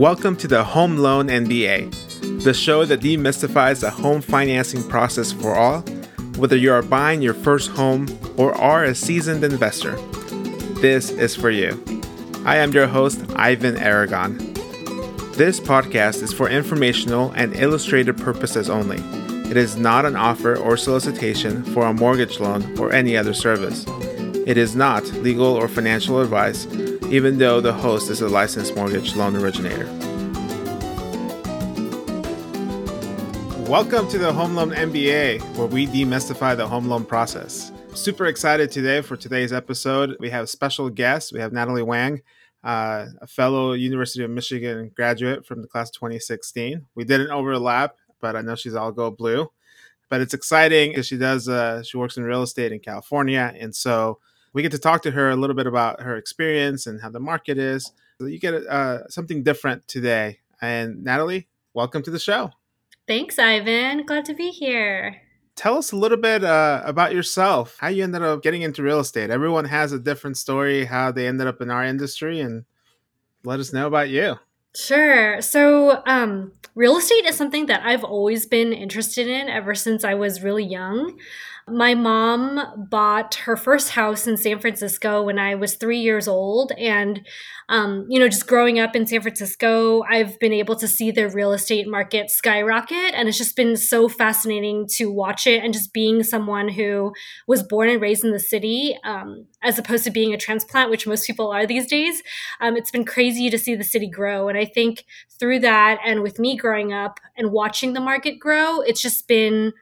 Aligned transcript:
Welcome 0.00 0.36
to 0.36 0.48
the 0.48 0.64
Home 0.64 0.96
Loan 0.96 1.28
MBA, 1.28 2.42
the 2.42 2.54
show 2.54 2.86
that 2.86 3.00
demystifies 3.00 3.82
the 3.82 3.90
home 3.90 4.22
financing 4.22 4.82
process 4.88 5.30
for 5.30 5.54
all, 5.54 5.82
whether 6.38 6.56
you 6.56 6.72
are 6.72 6.80
buying 6.80 7.20
your 7.20 7.34
first 7.34 7.70
home 7.72 8.08
or 8.38 8.54
are 8.54 8.82
a 8.82 8.94
seasoned 8.94 9.44
investor. 9.44 9.96
This 10.80 11.10
is 11.10 11.36
for 11.36 11.50
you. 11.50 11.84
I 12.46 12.56
am 12.56 12.72
your 12.72 12.86
host, 12.86 13.20
Ivan 13.36 13.76
Aragon. 13.76 14.38
This 15.34 15.60
podcast 15.60 16.22
is 16.22 16.32
for 16.32 16.48
informational 16.48 17.32
and 17.32 17.54
illustrative 17.54 18.16
purposes 18.16 18.70
only. 18.70 19.02
It 19.50 19.58
is 19.58 19.76
not 19.76 20.06
an 20.06 20.16
offer 20.16 20.56
or 20.56 20.78
solicitation 20.78 21.62
for 21.62 21.84
a 21.84 21.92
mortgage 21.92 22.40
loan 22.40 22.78
or 22.78 22.90
any 22.90 23.18
other 23.18 23.34
service. 23.34 23.84
It 24.46 24.56
is 24.56 24.74
not 24.74 25.04
legal 25.12 25.44
or 25.44 25.68
financial 25.68 26.22
advice, 26.22 26.64
even 27.10 27.38
though 27.38 27.60
the 27.60 27.72
host 27.72 28.08
is 28.08 28.20
a 28.20 28.28
licensed 28.28 28.76
mortgage 28.76 29.16
loan 29.16 29.34
originator. 29.34 29.86
Welcome 33.68 34.08
to 34.10 34.18
the 34.18 34.32
Home 34.32 34.54
Loan 34.54 34.70
MBA, 34.70 35.42
where 35.56 35.66
we 35.66 35.88
demystify 35.88 36.56
the 36.56 36.68
home 36.68 36.86
loan 36.86 37.04
process. 37.04 37.72
Super 37.94 38.26
excited 38.26 38.70
today 38.70 39.00
for 39.00 39.16
today's 39.16 39.52
episode. 39.52 40.16
We 40.20 40.30
have 40.30 40.48
special 40.48 40.88
guest. 40.88 41.32
We 41.32 41.40
have 41.40 41.52
Natalie 41.52 41.82
Wang, 41.82 42.22
uh, 42.62 43.06
a 43.20 43.26
fellow 43.26 43.72
University 43.72 44.22
of 44.22 44.30
Michigan 44.30 44.92
graduate 44.94 45.44
from 45.44 45.62
the 45.62 45.68
class 45.68 45.88
of 45.88 45.94
2016. 45.94 46.86
We 46.94 47.02
didn't 47.02 47.32
overlap, 47.32 47.96
but 48.20 48.36
I 48.36 48.42
know 48.42 48.54
she's 48.54 48.76
all 48.76 48.92
go 48.92 49.10
blue. 49.10 49.50
But 50.08 50.20
it's 50.20 50.34
exciting 50.34 50.90
because 50.90 51.08
she 51.08 51.16
does. 51.16 51.48
Uh, 51.48 51.82
she 51.82 51.96
works 51.96 52.16
in 52.16 52.22
real 52.22 52.42
estate 52.42 52.70
in 52.70 52.78
California, 52.78 53.52
and 53.58 53.74
so 53.74 54.18
we 54.52 54.62
get 54.62 54.72
to 54.72 54.78
talk 54.78 55.02
to 55.02 55.10
her 55.12 55.30
a 55.30 55.36
little 55.36 55.56
bit 55.56 55.66
about 55.66 56.02
her 56.02 56.16
experience 56.16 56.86
and 56.86 57.00
how 57.00 57.10
the 57.10 57.20
market 57.20 57.58
is. 57.58 57.92
So 58.18 58.26
you 58.26 58.38
get 58.38 58.54
uh, 58.54 59.08
something 59.08 59.42
different 59.42 59.86
today. 59.88 60.40
And 60.60 61.04
Natalie, 61.04 61.48
welcome 61.72 62.02
to 62.02 62.10
the 62.10 62.18
show. 62.18 62.50
Thanks, 63.06 63.38
Ivan. 63.38 64.04
Glad 64.04 64.24
to 64.26 64.34
be 64.34 64.50
here. 64.50 65.22
Tell 65.56 65.76
us 65.76 65.92
a 65.92 65.96
little 65.96 66.16
bit 66.16 66.44
uh, 66.44 66.82
about 66.84 67.12
yourself, 67.12 67.76
how 67.80 67.88
you 67.88 68.02
ended 68.02 68.22
up 68.22 68.42
getting 68.42 68.62
into 68.62 68.82
real 68.82 69.00
estate. 69.00 69.30
Everyone 69.30 69.66
has 69.66 69.92
a 69.92 69.98
different 69.98 70.36
story, 70.36 70.84
how 70.84 71.12
they 71.12 71.26
ended 71.26 71.46
up 71.46 71.60
in 71.60 71.70
our 71.70 71.84
industry, 71.84 72.40
and 72.40 72.64
let 73.44 73.60
us 73.60 73.72
know 73.72 73.86
about 73.86 74.08
you. 74.10 74.36
Sure. 74.74 75.40
So, 75.40 76.02
um, 76.06 76.52
real 76.74 76.96
estate 76.96 77.26
is 77.26 77.36
something 77.36 77.66
that 77.66 77.82
I've 77.84 78.04
always 78.04 78.46
been 78.46 78.72
interested 78.72 79.26
in 79.26 79.48
ever 79.48 79.74
since 79.74 80.04
I 80.04 80.14
was 80.14 80.42
really 80.42 80.64
young. 80.64 81.18
My 81.70 81.94
mom 81.94 82.86
bought 82.90 83.36
her 83.36 83.56
first 83.56 83.90
house 83.90 84.26
in 84.26 84.36
San 84.36 84.58
Francisco 84.58 85.22
when 85.22 85.38
I 85.38 85.54
was 85.54 85.74
three 85.74 86.00
years 86.00 86.26
old. 86.26 86.72
And, 86.72 87.26
um, 87.68 88.06
you 88.08 88.18
know, 88.18 88.28
just 88.28 88.46
growing 88.46 88.78
up 88.78 88.96
in 88.96 89.06
San 89.06 89.20
Francisco, 89.20 90.02
I've 90.02 90.38
been 90.40 90.52
able 90.52 90.74
to 90.76 90.88
see 90.88 91.10
the 91.10 91.28
real 91.28 91.52
estate 91.52 91.86
market 91.86 92.30
skyrocket. 92.30 93.14
And 93.14 93.28
it's 93.28 93.38
just 93.38 93.56
been 93.56 93.76
so 93.76 94.08
fascinating 94.08 94.86
to 94.92 95.10
watch 95.10 95.46
it. 95.46 95.62
And 95.62 95.72
just 95.72 95.92
being 95.92 96.22
someone 96.22 96.68
who 96.68 97.12
was 97.46 97.62
born 97.62 97.88
and 97.88 98.00
raised 98.00 98.24
in 98.24 98.32
the 98.32 98.40
city, 98.40 98.98
um, 99.04 99.46
as 99.62 99.78
opposed 99.78 100.04
to 100.04 100.10
being 100.10 100.34
a 100.34 100.38
transplant, 100.38 100.90
which 100.90 101.06
most 101.06 101.26
people 101.26 101.50
are 101.50 101.66
these 101.66 101.86
days, 101.86 102.22
um, 102.60 102.76
it's 102.76 102.90
been 102.90 103.04
crazy 103.04 103.48
to 103.50 103.58
see 103.58 103.74
the 103.74 103.84
city 103.84 104.08
grow. 104.08 104.48
And 104.48 104.58
I 104.58 104.64
think 104.64 105.04
through 105.38 105.60
that, 105.60 105.98
and 106.04 106.22
with 106.22 106.38
me 106.38 106.56
growing 106.56 106.92
up 106.92 107.20
and 107.36 107.52
watching 107.52 107.92
the 107.92 108.00
market 108.00 108.38
grow, 108.38 108.80
it's 108.80 109.02
just 109.02 109.28
been 109.28 109.72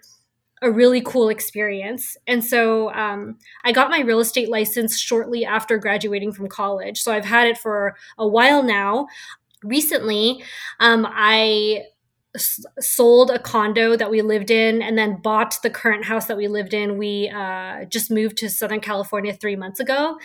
a 0.62 0.70
really 0.70 1.00
cool 1.00 1.28
experience. 1.28 2.16
And 2.26 2.44
so 2.44 2.92
um, 2.92 3.38
I 3.64 3.72
got 3.72 3.90
my 3.90 4.00
real 4.00 4.20
estate 4.20 4.48
license 4.48 4.98
shortly 4.98 5.44
after 5.44 5.78
graduating 5.78 6.32
from 6.32 6.48
college. 6.48 7.00
So 7.00 7.12
I've 7.12 7.24
had 7.24 7.46
it 7.46 7.58
for 7.58 7.96
a 8.18 8.26
while 8.26 8.62
now. 8.62 9.06
Recently, 9.64 10.42
um, 10.78 11.06
sold 12.78 13.30
a 13.30 13.38
condo 13.38 13.96
that 13.96 14.10
we 14.10 14.22
lived 14.22 14.50
in 14.50 14.82
and 14.82 14.96
then 14.96 15.20
bought 15.22 15.58
the 15.62 15.70
current 15.70 16.04
house 16.04 16.26
that 16.26 16.36
we 16.36 16.46
lived 16.46 16.74
in. 16.74 16.98
We 16.98 17.28
uh, 17.28 17.84
just 17.86 18.10
moved 18.10 18.36
to 18.38 18.50
Southern 18.50 18.80
California 18.80 19.32
three 19.32 19.56
months 19.56 19.80
ago. 19.80 20.18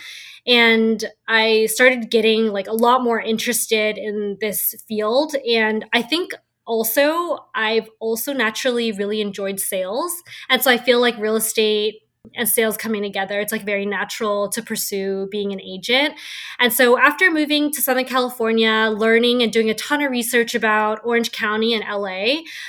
And 0.46 1.04
I 1.26 1.66
started 1.66 2.10
getting 2.10 2.48
like 2.48 2.66
a 2.66 2.72
lot 2.72 3.02
more 3.02 3.20
interested 3.20 3.96
in 3.98 4.36
this 4.40 4.74
field. 4.86 5.34
And 5.50 5.86
I 5.92 6.02
think 6.02 6.32
also 6.66 7.46
i've 7.54 7.88
also 8.00 8.32
naturally 8.32 8.92
really 8.92 9.20
enjoyed 9.20 9.60
sales 9.60 10.12
and 10.48 10.62
so 10.62 10.70
i 10.70 10.78
feel 10.78 11.00
like 11.00 11.16
real 11.18 11.36
estate 11.36 12.00
and 12.34 12.48
sales 12.48 12.76
coming 12.76 13.02
together 13.02 13.40
it's 13.40 13.52
like 13.52 13.64
very 13.64 13.84
natural 13.84 14.48
to 14.48 14.62
pursue 14.62 15.28
being 15.30 15.52
an 15.52 15.60
agent. 15.60 16.14
And 16.58 16.72
so 16.72 16.98
after 16.98 17.30
moving 17.30 17.70
to 17.72 17.82
southern 17.82 18.04
california 18.04 18.90
learning 18.96 19.42
and 19.42 19.52
doing 19.52 19.68
a 19.70 19.74
ton 19.74 20.02
of 20.02 20.10
research 20.10 20.54
about 20.54 21.00
orange 21.04 21.32
county 21.32 21.74
and 21.74 21.84
la 21.84 22.04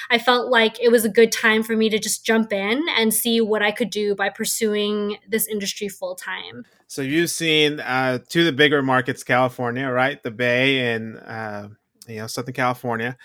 i 0.09 0.17
felt 0.17 0.49
like 0.49 0.79
it 0.81 0.91
was 0.91 1.05
a 1.05 1.09
good 1.09 1.31
time 1.31 1.63
for 1.63 1.75
me 1.75 1.89
to 1.89 1.99
just 1.99 2.25
jump 2.25 2.51
in 2.51 2.83
and 2.97 3.13
see 3.13 3.39
what 3.39 3.61
i 3.61 3.71
could 3.71 3.89
do 3.89 4.15
by 4.15 4.29
pursuing 4.29 5.17
this 5.27 5.47
industry 5.47 5.87
full 5.87 6.15
time 6.15 6.65
so 6.87 7.01
you've 7.01 7.31
seen 7.31 7.79
uh, 7.79 8.19
two 8.29 8.41
of 8.41 8.45
the 8.45 8.51
bigger 8.51 8.81
markets 8.81 9.23
california 9.23 9.89
right? 9.89 10.21
The 10.23 10.31
bay 10.31 10.93
and 10.93 11.17
uh, 11.19 11.69
you 12.07 12.17
know 12.17 12.27
southern 12.27 12.53
california 12.53 13.17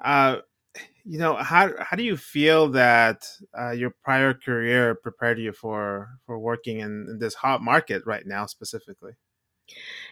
uh, 0.00 0.36
you 1.04 1.18
know, 1.18 1.36
how 1.36 1.70
how 1.80 1.96
do 1.96 2.02
you 2.02 2.16
feel 2.16 2.68
that 2.72 3.26
uh, 3.58 3.70
your 3.70 3.94
prior 4.04 4.34
career 4.34 4.94
prepared 4.94 5.38
you 5.38 5.52
for 5.52 6.08
for 6.26 6.38
working 6.38 6.80
in, 6.80 7.06
in 7.10 7.18
this 7.18 7.34
hot 7.34 7.62
market 7.62 8.02
right 8.06 8.26
now 8.26 8.46
specifically? 8.46 9.12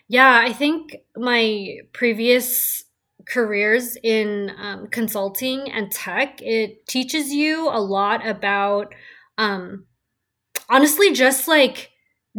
Yeah, 0.08 0.40
I 0.42 0.52
think 0.52 0.96
my 1.16 1.78
previous 1.92 2.84
careers 3.26 3.96
in 4.02 4.52
um, 4.58 4.86
consulting 4.88 5.70
and 5.70 5.90
tech 5.90 6.40
it 6.40 6.86
teaches 6.86 7.32
you 7.32 7.68
a 7.68 7.80
lot 7.80 8.26
about 8.26 8.94
um, 9.36 9.84
honestly 10.68 11.12
just 11.12 11.48
like 11.48 11.90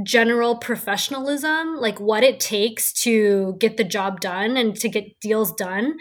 general 0.04 0.58
professionalism, 0.58 1.78
like 1.78 2.00
what 2.00 2.24
it 2.24 2.40
takes 2.40 2.94
to 2.94 3.56
get 3.60 3.78
the 3.78 3.84
job 3.84 4.22
done 4.22 4.56
and 4.56 4.76
to 4.76 4.90
get 4.90 5.20
deals 5.20 5.54
done. 5.54 5.98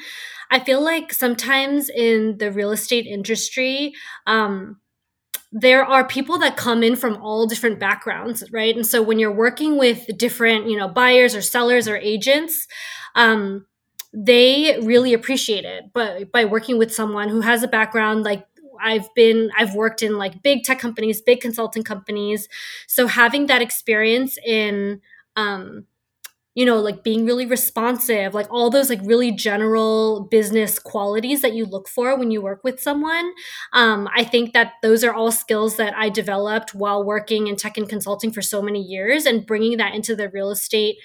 I 0.51 0.61
feel 0.61 0.83
like 0.83 1.13
sometimes 1.13 1.89
in 1.89 2.39
the 2.39 2.53
real 2.53 2.73
estate 2.73 3.07
industry, 3.07 3.95
um, 4.27 4.79
there 5.53 5.85
are 5.85 6.07
people 6.07 6.39
that 6.39 6.57
come 6.57 6.83
in 6.83 6.97
from 6.97 7.17
all 7.23 7.47
different 7.47 7.79
backgrounds, 7.79 8.45
right? 8.53 8.75
And 8.75 8.87
so 8.87 9.03
when 9.03 9.19
you're 9.19 9.33
working 9.33 9.79
with 9.79 10.07
different, 10.19 10.69
you 10.69 10.77
know, 10.77 10.89
buyers 10.89 11.35
or 11.35 11.43
sellers 11.43 11.89
or 11.89 11.97
agents, 11.97 12.67
um, 13.15 13.67
they 14.13 14.79
really 14.83 15.13
appreciate 15.13 15.65
it. 15.65 15.85
But 15.93 16.33
by 16.33 16.45
working 16.45 16.79
with 16.79 16.93
someone 16.95 17.29
who 17.29 17.41
has 17.41 17.63
a 17.63 17.69
background 17.69 18.25
like 18.25 18.47
I've 18.83 19.13
been 19.15 19.51
I've 19.57 19.75
worked 19.75 20.03
in 20.03 20.19
like 20.19 20.43
big 20.43 20.65
tech 20.65 20.79
companies, 20.79 21.23
big 21.23 21.41
consulting 21.41 21.83
companies. 21.83 22.49
So 22.87 23.07
having 23.07 23.47
that 23.47 23.63
experience 23.63 24.37
in 24.45 25.01
um 25.37 25.87
you 26.57 26.65
know 26.65 26.81
like 26.81 27.05
being 27.05 27.25
really 27.25 27.47
responsive 27.47 28.35
like 28.35 28.49
all 28.51 28.71
those 28.71 28.91
like 28.91 29.01
really 29.05 29.31
general 29.31 30.27
business 30.29 30.81
qualities 30.81 31.43
that 31.43 31.55
you 31.55 31.65
look 31.67 31.87
for 31.87 32.19
when 32.19 32.33
you 32.33 32.43
work 32.43 32.65
with 32.65 32.81
someone. 32.81 33.33
Um, 33.73 34.09
i 34.17 34.25
think 34.25 34.53
that 34.55 34.73
those 34.83 35.05
are 35.05 35.15
all 35.15 35.31
skills 35.31 35.77
that 35.77 35.95
i 35.97 36.09
developed 36.09 36.75
while 36.75 37.05
working 37.05 37.47
in 37.47 37.55
tech 37.55 37.77
and 37.77 37.89
consulting 37.89 38.33
for 38.33 38.43
so 38.43 38.61
many 38.61 38.83
years 38.83 39.27
and 39.27 39.47
bringing 39.47 39.77
that 39.77 39.95
into 39.95 40.17
the 40.17 40.29
real 40.31 40.51
estate 40.51 40.97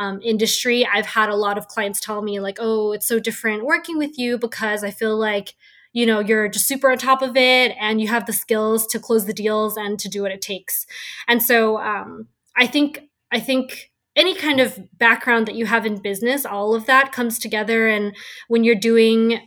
um, 0.00 0.20
industry. 0.22 0.86
I've 0.86 1.06
had 1.06 1.28
a 1.28 1.34
lot 1.34 1.58
of 1.58 1.66
clients 1.66 1.98
tell 2.00 2.22
me 2.22 2.38
like 2.38 2.58
oh 2.60 2.92
it's 2.92 3.08
so 3.08 3.18
different 3.18 3.64
working 3.64 3.98
with 3.98 4.18
you 4.18 4.38
because 4.38 4.84
i 4.84 4.90
feel 4.90 5.16
like 5.18 5.54
you 5.92 6.06
know 6.06 6.20
you're 6.20 6.48
just 6.48 6.68
super 6.68 6.90
on 6.90 6.98
top 6.98 7.22
of 7.22 7.36
it 7.36 7.74
and 7.80 8.00
you 8.00 8.08
have 8.08 8.26
the 8.26 8.32
skills 8.32 8.86
to 8.88 9.00
close 9.00 9.24
the 9.26 9.32
deals 9.32 9.76
and 9.76 9.98
to 9.98 10.08
do 10.08 10.22
what 10.22 10.30
it 10.32 10.42
takes. 10.42 10.86
And 11.26 11.42
so 11.42 11.78
um, 11.78 12.28
i 12.56 12.66
think 12.66 13.00
i 13.32 13.40
think 13.40 13.87
any 14.18 14.34
kind 14.34 14.58
of 14.60 14.78
background 14.98 15.46
that 15.46 15.54
you 15.54 15.64
have 15.64 15.86
in 15.86 15.96
business 15.96 16.44
all 16.44 16.74
of 16.74 16.86
that 16.86 17.12
comes 17.12 17.38
together 17.38 17.86
and 17.86 18.14
when 18.48 18.64
you're 18.64 18.74
doing 18.74 19.40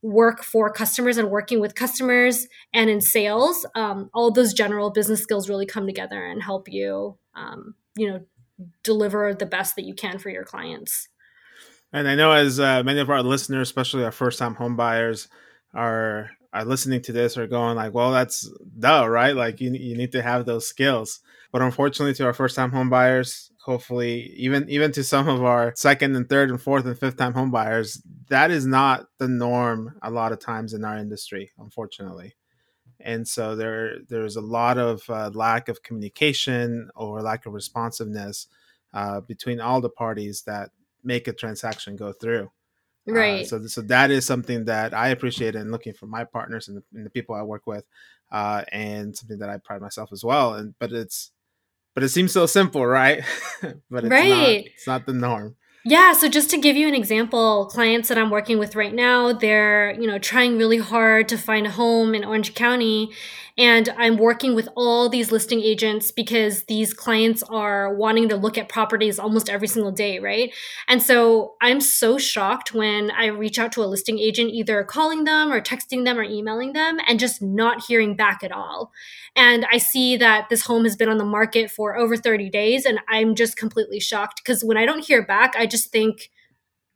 work 0.00 0.42
for 0.42 0.72
customers 0.72 1.18
and 1.18 1.30
working 1.30 1.60
with 1.60 1.74
customers 1.74 2.46
and 2.72 2.88
in 2.88 3.00
sales 3.00 3.66
um, 3.74 4.08
all 4.14 4.30
those 4.30 4.54
general 4.54 4.90
business 4.90 5.20
skills 5.20 5.48
really 5.48 5.66
come 5.66 5.86
together 5.86 6.24
and 6.24 6.42
help 6.42 6.68
you 6.68 7.16
um, 7.34 7.74
you 7.96 8.08
know 8.08 8.20
deliver 8.84 9.34
the 9.34 9.46
best 9.46 9.76
that 9.76 9.84
you 9.84 9.94
can 9.94 10.18
for 10.18 10.30
your 10.30 10.44
clients 10.44 11.08
and 11.92 12.08
i 12.08 12.14
know 12.14 12.32
as 12.32 12.60
uh, 12.60 12.82
many 12.84 13.00
of 13.00 13.10
our 13.10 13.22
listeners 13.22 13.68
especially 13.68 14.04
our 14.04 14.12
first 14.12 14.38
time 14.38 14.54
home 14.54 14.76
buyers 14.76 15.28
are 15.74 16.30
are 16.52 16.64
listening 16.64 17.00
to 17.02 17.12
this 17.12 17.36
are 17.38 17.46
going 17.46 17.76
like, 17.76 17.94
well, 17.94 18.12
that's 18.12 18.50
duh, 18.78 19.08
right? 19.08 19.34
Like 19.34 19.60
you 19.60 19.72
you 19.72 19.96
need 19.96 20.12
to 20.12 20.22
have 20.22 20.44
those 20.44 20.66
skills. 20.66 21.20
But 21.50 21.62
unfortunately, 21.62 22.14
to 22.14 22.26
our 22.26 22.34
first 22.34 22.56
time 22.56 22.72
home 22.72 22.90
buyers, 22.90 23.50
hopefully 23.62 24.32
even 24.36 24.68
even 24.68 24.90
to 24.92 25.04
some 25.04 25.28
of 25.28 25.42
our 25.44 25.72
second 25.76 26.16
and 26.16 26.28
third 26.28 26.50
and 26.50 26.60
fourth 26.60 26.84
and 26.84 26.98
fifth 26.98 27.16
time 27.16 27.32
home 27.32 27.50
buyers, 27.50 28.02
that 28.28 28.50
is 28.50 28.66
not 28.66 29.06
the 29.18 29.28
norm 29.28 29.94
a 30.02 30.10
lot 30.10 30.32
of 30.32 30.40
times 30.40 30.74
in 30.74 30.84
our 30.84 30.98
industry, 30.98 31.52
unfortunately. 31.58 32.34
And 33.00 33.26
so 33.26 33.56
there 33.56 33.98
there's 34.08 34.36
a 34.36 34.40
lot 34.40 34.78
of 34.78 35.02
uh, 35.08 35.30
lack 35.32 35.68
of 35.68 35.82
communication 35.82 36.90
or 36.94 37.22
lack 37.22 37.46
of 37.46 37.52
responsiveness 37.52 38.48
uh, 38.92 39.20
between 39.20 39.60
all 39.60 39.80
the 39.80 39.88
parties 39.90 40.42
that 40.42 40.70
make 41.04 41.28
a 41.28 41.32
transaction 41.32 41.96
go 41.96 42.12
through. 42.12 42.50
Uh, 43.08 43.12
right. 43.12 43.42
Uh, 43.42 43.46
so, 43.46 43.66
so 43.66 43.80
that 43.82 44.10
is 44.10 44.26
something 44.26 44.64
that 44.66 44.94
I 44.94 45.08
appreciate 45.08 45.56
and 45.56 45.70
looking 45.70 45.94
for 45.94 46.06
my 46.06 46.24
partners 46.24 46.68
and 46.68 46.76
the, 46.76 46.82
and 46.94 47.06
the 47.06 47.10
people 47.10 47.34
I 47.34 47.42
work 47.42 47.66
with, 47.66 47.84
uh, 48.30 48.64
and 48.70 49.16
something 49.16 49.38
that 49.38 49.48
I 49.48 49.58
pride 49.58 49.80
myself 49.80 50.12
as 50.12 50.24
well. 50.24 50.54
And 50.54 50.74
but 50.78 50.92
it's, 50.92 51.32
but 51.94 52.02
it 52.02 52.08
seems 52.08 52.32
so 52.32 52.46
simple, 52.46 52.84
right? 52.84 53.22
but 53.90 54.04
it's 54.04 54.10
right. 54.10 54.28
not. 54.28 54.48
It's 54.48 54.86
not 54.86 55.06
the 55.06 55.12
norm. 55.12 55.56
Yeah, 55.84 56.12
so 56.12 56.28
just 56.28 56.48
to 56.50 56.58
give 56.58 56.76
you 56.76 56.86
an 56.86 56.94
example, 56.94 57.66
clients 57.66 58.08
that 58.08 58.16
I'm 58.16 58.30
working 58.30 58.58
with 58.60 58.76
right 58.76 58.94
now, 58.94 59.32
they're, 59.32 59.92
you 60.00 60.06
know, 60.06 60.18
trying 60.18 60.56
really 60.56 60.78
hard 60.78 61.28
to 61.30 61.36
find 61.36 61.66
a 61.66 61.70
home 61.70 62.14
in 62.14 62.24
Orange 62.24 62.54
County 62.54 63.10
and 63.58 63.90
I'm 63.98 64.16
working 64.16 64.54
with 64.54 64.68
all 64.76 65.10
these 65.10 65.30
listing 65.30 65.60
agents 65.60 66.10
because 66.10 66.62
these 66.64 66.94
clients 66.94 67.42
are 67.42 67.92
wanting 67.94 68.30
to 68.30 68.36
look 68.36 68.56
at 68.56 68.70
properties 68.70 69.18
almost 69.18 69.50
every 69.50 69.68
single 69.68 69.92
day, 69.92 70.18
right? 70.20 70.50
And 70.88 71.02
so 71.02 71.54
I'm 71.60 71.80
so 71.80 72.16
shocked 72.16 72.72
when 72.72 73.10
I 73.10 73.26
reach 73.26 73.58
out 73.58 73.72
to 73.72 73.82
a 73.82 73.84
listing 73.84 74.18
agent, 74.18 74.52
either 74.52 74.82
calling 74.84 75.24
them 75.24 75.52
or 75.52 75.60
texting 75.60 76.04
them 76.06 76.16
or 76.18 76.22
emailing 76.22 76.72
them, 76.72 76.98
and 77.06 77.20
just 77.20 77.42
not 77.42 77.84
hearing 77.84 78.16
back 78.16 78.42
at 78.42 78.52
all. 78.52 78.90
And 79.34 79.66
I 79.70 79.78
see 79.78 80.16
that 80.16 80.48
this 80.48 80.62
home 80.62 80.84
has 80.84 80.96
been 80.96 81.08
on 81.08 81.18
the 81.18 81.24
market 81.24 81.70
for 81.70 81.96
over 81.96 82.16
30 82.16 82.50
days, 82.50 82.84
and 82.84 83.00
I'm 83.08 83.34
just 83.34 83.56
completely 83.56 84.00
shocked 84.00 84.40
because 84.44 84.62
when 84.64 84.76
I 84.76 84.86
don't 84.86 85.04
hear 85.04 85.24
back, 85.24 85.54
I 85.56 85.66
just 85.72 85.90
think, 85.90 86.30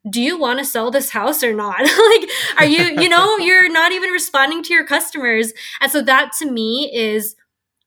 do 0.09 0.23
you 0.23 0.39
want 0.39 0.59
to 0.61 0.65
sell 0.65 0.91
this 0.91 1.11
house 1.11 1.43
or 1.43 1.53
not? 1.53 1.81
like, 1.81 2.31
are 2.59 2.67
you, 2.67 3.01
you 3.03 3.09
know, 3.09 3.37
you're 3.39 3.71
not 3.71 3.93
even 3.93 4.11
responding 4.11 4.63
to 4.65 4.73
your 4.73 4.87
customers. 4.87 5.53
And 5.81 5.91
so 5.91 6.03
that 6.03 6.31
to 6.39 6.51
me 6.51 6.91
is, 6.95 7.35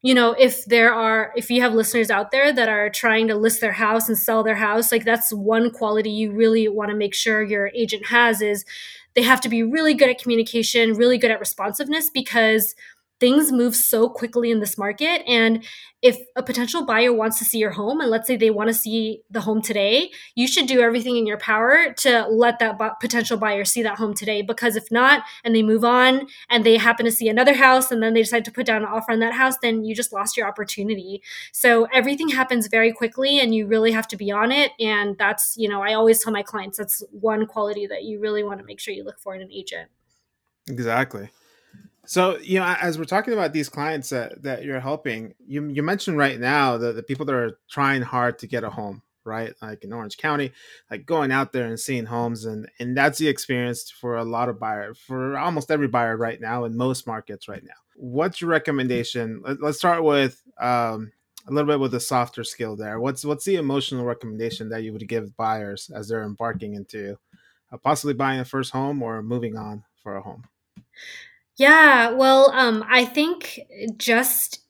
you 0.01 0.13
know, 0.13 0.33
if 0.37 0.65
there 0.65 0.93
are, 0.93 1.33
if 1.35 1.49
you 1.49 1.61
have 1.61 1.73
listeners 1.73 2.09
out 2.09 2.31
there 2.31 2.53
that 2.53 2.69
are 2.69 2.89
trying 2.89 3.27
to 3.27 3.35
list 3.35 3.61
their 3.61 3.73
house 3.73 4.07
and 4.07 4.17
sell 4.17 4.43
their 4.43 4.55
house, 4.55 4.91
like 4.91 5.05
that's 5.05 5.31
one 5.33 5.71
quality 5.71 6.09
you 6.09 6.31
really 6.31 6.67
want 6.67 6.89
to 6.89 6.95
make 6.95 7.13
sure 7.13 7.43
your 7.43 7.69
agent 7.73 8.05
has 8.07 8.41
is 8.41 8.65
they 9.15 9.21
have 9.21 9.41
to 9.41 9.49
be 9.49 9.63
really 9.63 9.93
good 9.93 10.09
at 10.09 10.21
communication, 10.21 10.93
really 10.93 11.17
good 11.17 11.31
at 11.31 11.39
responsiveness 11.39 12.09
because 12.09 12.75
things 13.19 13.51
move 13.51 13.75
so 13.75 14.09
quickly 14.09 14.51
in 14.51 14.59
this 14.59 14.77
market. 14.77 15.21
And 15.27 15.63
if 16.01 16.17
a 16.37 16.43
potential 16.43 16.85
buyer 16.85 17.11
wants 17.11 17.37
to 17.39 17.45
see 17.45 17.57
your 17.57 17.71
home, 17.71 17.99
and 17.99 18.09
let's 18.09 18.25
say 18.25 18.37
they 18.37 18.49
want 18.49 18.69
to 18.69 18.73
see 18.73 19.21
the 19.29 19.41
home 19.41 19.61
today, 19.61 20.11
you 20.33 20.47
should 20.47 20.65
do 20.65 20.79
everything 20.79 21.17
in 21.17 21.27
your 21.27 21.37
power 21.37 21.93
to 21.97 22.25
let 22.29 22.59
that 22.59 22.77
bu- 22.77 22.91
potential 23.01 23.37
buyer 23.37 23.65
see 23.65 23.83
that 23.83 23.97
home 23.97 24.13
today. 24.13 24.41
Because 24.41 24.77
if 24.77 24.89
not, 24.91 25.23
and 25.43 25.53
they 25.53 25.61
move 25.61 25.83
on 25.83 26.27
and 26.49 26.63
they 26.63 26.77
happen 26.77 27.05
to 27.05 27.11
see 27.11 27.27
another 27.27 27.53
house 27.53 27.91
and 27.91 28.01
then 28.01 28.13
they 28.13 28.21
decide 28.21 28.45
to 28.45 28.51
put 28.51 28.65
down 28.65 28.83
an 28.83 28.87
offer 28.87 29.11
on 29.11 29.19
that 29.19 29.33
house, 29.33 29.55
then 29.61 29.83
you 29.83 29.93
just 29.93 30.13
lost 30.13 30.37
your 30.37 30.47
opportunity. 30.47 31.21
So 31.51 31.85
everything 31.93 32.29
happens 32.29 32.67
very 32.67 32.93
quickly 32.93 33.39
and 33.39 33.53
you 33.53 33.67
really 33.67 33.91
have 33.91 34.07
to 34.09 34.17
be 34.17 34.31
on 34.31 34.53
it. 34.53 34.71
And 34.79 35.17
that's, 35.17 35.55
you 35.57 35.67
know, 35.67 35.81
I 35.81 35.93
always 35.93 36.23
tell 36.23 36.31
my 36.31 36.43
clients 36.43 36.77
that's 36.77 37.03
one 37.11 37.45
quality 37.45 37.87
that 37.87 38.03
you 38.03 38.21
really 38.21 38.43
want 38.43 38.59
to 38.59 38.65
make 38.65 38.79
sure 38.79 38.93
you 38.93 39.03
look 39.03 39.19
for 39.19 39.35
in 39.35 39.41
an 39.41 39.51
agent. 39.51 39.89
Exactly. 40.69 41.29
So, 42.09 42.39
you 42.39 42.57
know, 42.57 42.65
as 42.81 42.97
we're 42.97 43.03
talking 43.03 43.33
about 43.33 43.53
these 43.53 43.69
clients 43.69 44.09
that, 44.09 44.41
that 44.41 44.63
you're 44.63 44.79
helping, 44.79 45.35
you, 45.45 45.67
you 45.67 45.83
mentioned 45.83 46.17
right 46.17 46.39
now 46.39 46.75
that 46.75 46.95
the 46.95 47.03
people 47.03 47.23
that 47.27 47.35
are 47.35 47.59
trying 47.69 48.01
hard 48.01 48.39
to 48.39 48.47
get 48.47 48.63
a 48.63 48.69
home, 48.71 49.03
right? 49.25 49.53
Like 49.61 49.83
in 49.83 49.93
Orange 49.93 50.17
County, 50.17 50.51
like 50.89 51.05
going 51.05 51.31
out 51.31 51.53
there 51.53 51.67
and 51.67 51.79
seeing 51.79 52.07
homes. 52.07 52.45
And, 52.45 52.67
and 52.79 52.97
that's 52.97 53.19
the 53.19 53.27
experience 53.27 53.91
for 53.91 54.17
a 54.17 54.23
lot 54.23 54.49
of 54.49 54.59
buyers, 54.59 54.97
for 54.97 55.37
almost 55.37 55.69
every 55.69 55.87
buyer 55.87 56.17
right 56.17 56.41
now 56.41 56.63
in 56.63 56.75
most 56.75 57.05
markets 57.05 57.47
right 57.47 57.63
now. 57.63 57.75
What's 57.95 58.41
your 58.41 58.49
recommendation? 58.49 59.43
Let, 59.45 59.61
us 59.61 59.77
start 59.77 60.03
with 60.03 60.41
um, 60.59 61.11
a 61.47 61.51
little 61.51 61.71
bit 61.71 61.79
with 61.79 61.93
a 61.93 61.99
softer 61.99 62.43
skill 62.43 62.75
there. 62.75 62.99
What's, 62.99 63.23
what's 63.23 63.45
the 63.45 63.57
emotional 63.57 64.03
recommendation 64.03 64.67
that 64.69 64.81
you 64.81 64.93
would 64.93 65.07
give 65.07 65.37
buyers 65.37 65.91
as 65.93 66.07
they're 66.07 66.23
embarking 66.23 66.73
into 66.73 67.19
uh, 67.71 67.77
possibly 67.77 68.15
buying 68.15 68.39
a 68.39 68.45
first 68.45 68.71
home 68.71 69.03
or 69.03 69.21
moving 69.21 69.55
on 69.55 69.83
for 70.01 70.15
a 70.15 70.23
home? 70.23 70.45
Yeah, 71.59 72.11
well, 72.11 72.51
um, 72.51 72.85
I 72.89 73.05
think 73.05 73.59
just 73.97 74.61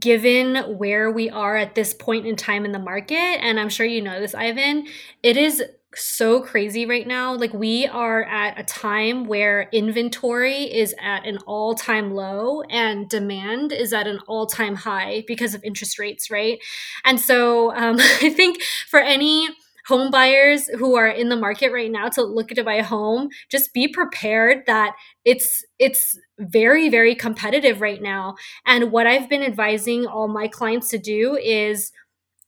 given 0.00 0.56
where 0.78 1.10
we 1.10 1.30
are 1.30 1.56
at 1.56 1.74
this 1.74 1.94
point 1.94 2.26
in 2.26 2.36
time 2.36 2.64
in 2.64 2.72
the 2.72 2.78
market, 2.80 3.16
and 3.16 3.60
I'm 3.60 3.70
sure 3.70 3.86
you 3.86 4.02
know 4.02 4.20
this, 4.20 4.34
Ivan, 4.34 4.86
it 5.22 5.36
is 5.36 5.62
so 5.94 6.42
crazy 6.42 6.86
right 6.86 7.06
now. 7.06 7.34
Like, 7.34 7.54
we 7.54 7.86
are 7.86 8.24
at 8.24 8.60
a 8.60 8.64
time 8.64 9.26
where 9.26 9.68
inventory 9.72 10.64
is 10.64 10.94
at 11.00 11.26
an 11.26 11.38
all 11.46 11.74
time 11.74 12.14
low 12.14 12.62
and 12.64 13.08
demand 13.08 13.72
is 13.72 13.92
at 13.92 14.06
an 14.06 14.20
all 14.28 14.46
time 14.46 14.76
high 14.76 15.24
because 15.26 15.54
of 15.54 15.64
interest 15.64 15.98
rates, 15.98 16.30
right? 16.30 16.58
And 17.04 17.20
so 17.20 17.74
um, 17.74 17.96
I 18.00 18.30
think 18.30 18.62
for 18.88 19.00
any 19.00 19.48
home 19.86 20.10
buyers 20.10 20.68
who 20.78 20.94
are 20.94 21.08
in 21.08 21.28
the 21.28 21.36
market 21.36 21.72
right 21.72 21.90
now 21.90 22.08
to 22.08 22.22
look 22.22 22.48
to 22.48 22.64
buy 22.64 22.74
a 22.74 22.84
home 22.84 23.28
just 23.50 23.72
be 23.72 23.88
prepared 23.88 24.64
that 24.66 24.94
it's 25.24 25.64
it's 25.78 26.18
very 26.38 26.88
very 26.88 27.14
competitive 27.14 27.80
right 27.80 28.02
now. 28.02 28.34
And 28.66 28.92
what 28.92 29.06
i've 29.06 29.28
been 29.28 29.42
advising 29.42 30.06
all 30.06 30.28
my 30.28 30.48
clients 30.48 30.88
to 30.90 30.98
do 30.98 31.36
is 31.36 31.92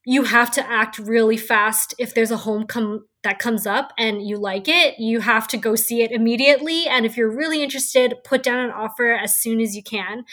you 0.04 0.24
have 0.24 0.50
to 0.50 0.68
act 0.68 0.98
really 0.98 1.36
fast 1.36 1.94
if 1.98 2.14
there's 2.14 2.32
a 2.32 2.36
home 2.36 2.66
come 2.66 3.04
that 3.22 3.38
comes 3.38 3.68
up 3.68 3.92
and 3.96 4.26
you 4.26 4.36
like 4.36 4.66
it 4.66 4.98
you 4.98 5.20
have 5.20 5.46
to 5.46 5.56
go 5.56 5.76
see 5.76 6.02
it 6.02 6.10
immediately. 6.10 6.88
And 6.88 7.06
if 7.06 7.16
you're 7.16 7.30
really 7.30 7.62
interested 7.62 8.14
put 8.24 8.42
down 8.42 8.58
an 8.58 8.70
offer 8.70 9.12
as 9.12 9.36
soon 9.36 9.60
as 9.60 9.76
you 9.76 9.82
can. 9.82 10.24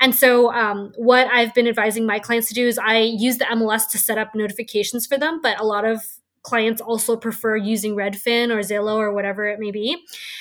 And 0.00 0.14
so 0.14 0.52
um, 0.52 0.92
what 0.96 1.26
i've 1.28 1.54
been 1.54 1.68
advising 1.68 2.06
my 2.06 2.18
clients 2.18 2.48
to 2.48 2.54
do 2.54 2.66
is 2.66 2.78
i 2.78 2.98
use 2.98 3.38
the 3.38 3.44
mls 3.44 3.88
to 3.90 3.98
set 3.98 4.18
up 4.18 4.34
notifications 4.34 5.06
for 5.06 5.18
them 5.18 5.40
but 5.42 5.60
a 5.60 5.64
lot 5.64 5.84
of 5.84 6.02
clients 6.42 6.80
also 6.80 7.16
prefer 7.16 7.56
using 7.56 7.94
Redfin 7.94 8.50
or 8.50 8.60
Zillow 8.60 8.96
or 8.96 9.12
whatever 9.12 9.46
it 9.46 9.58
may 9.58 9.70
be. 9.70 9.96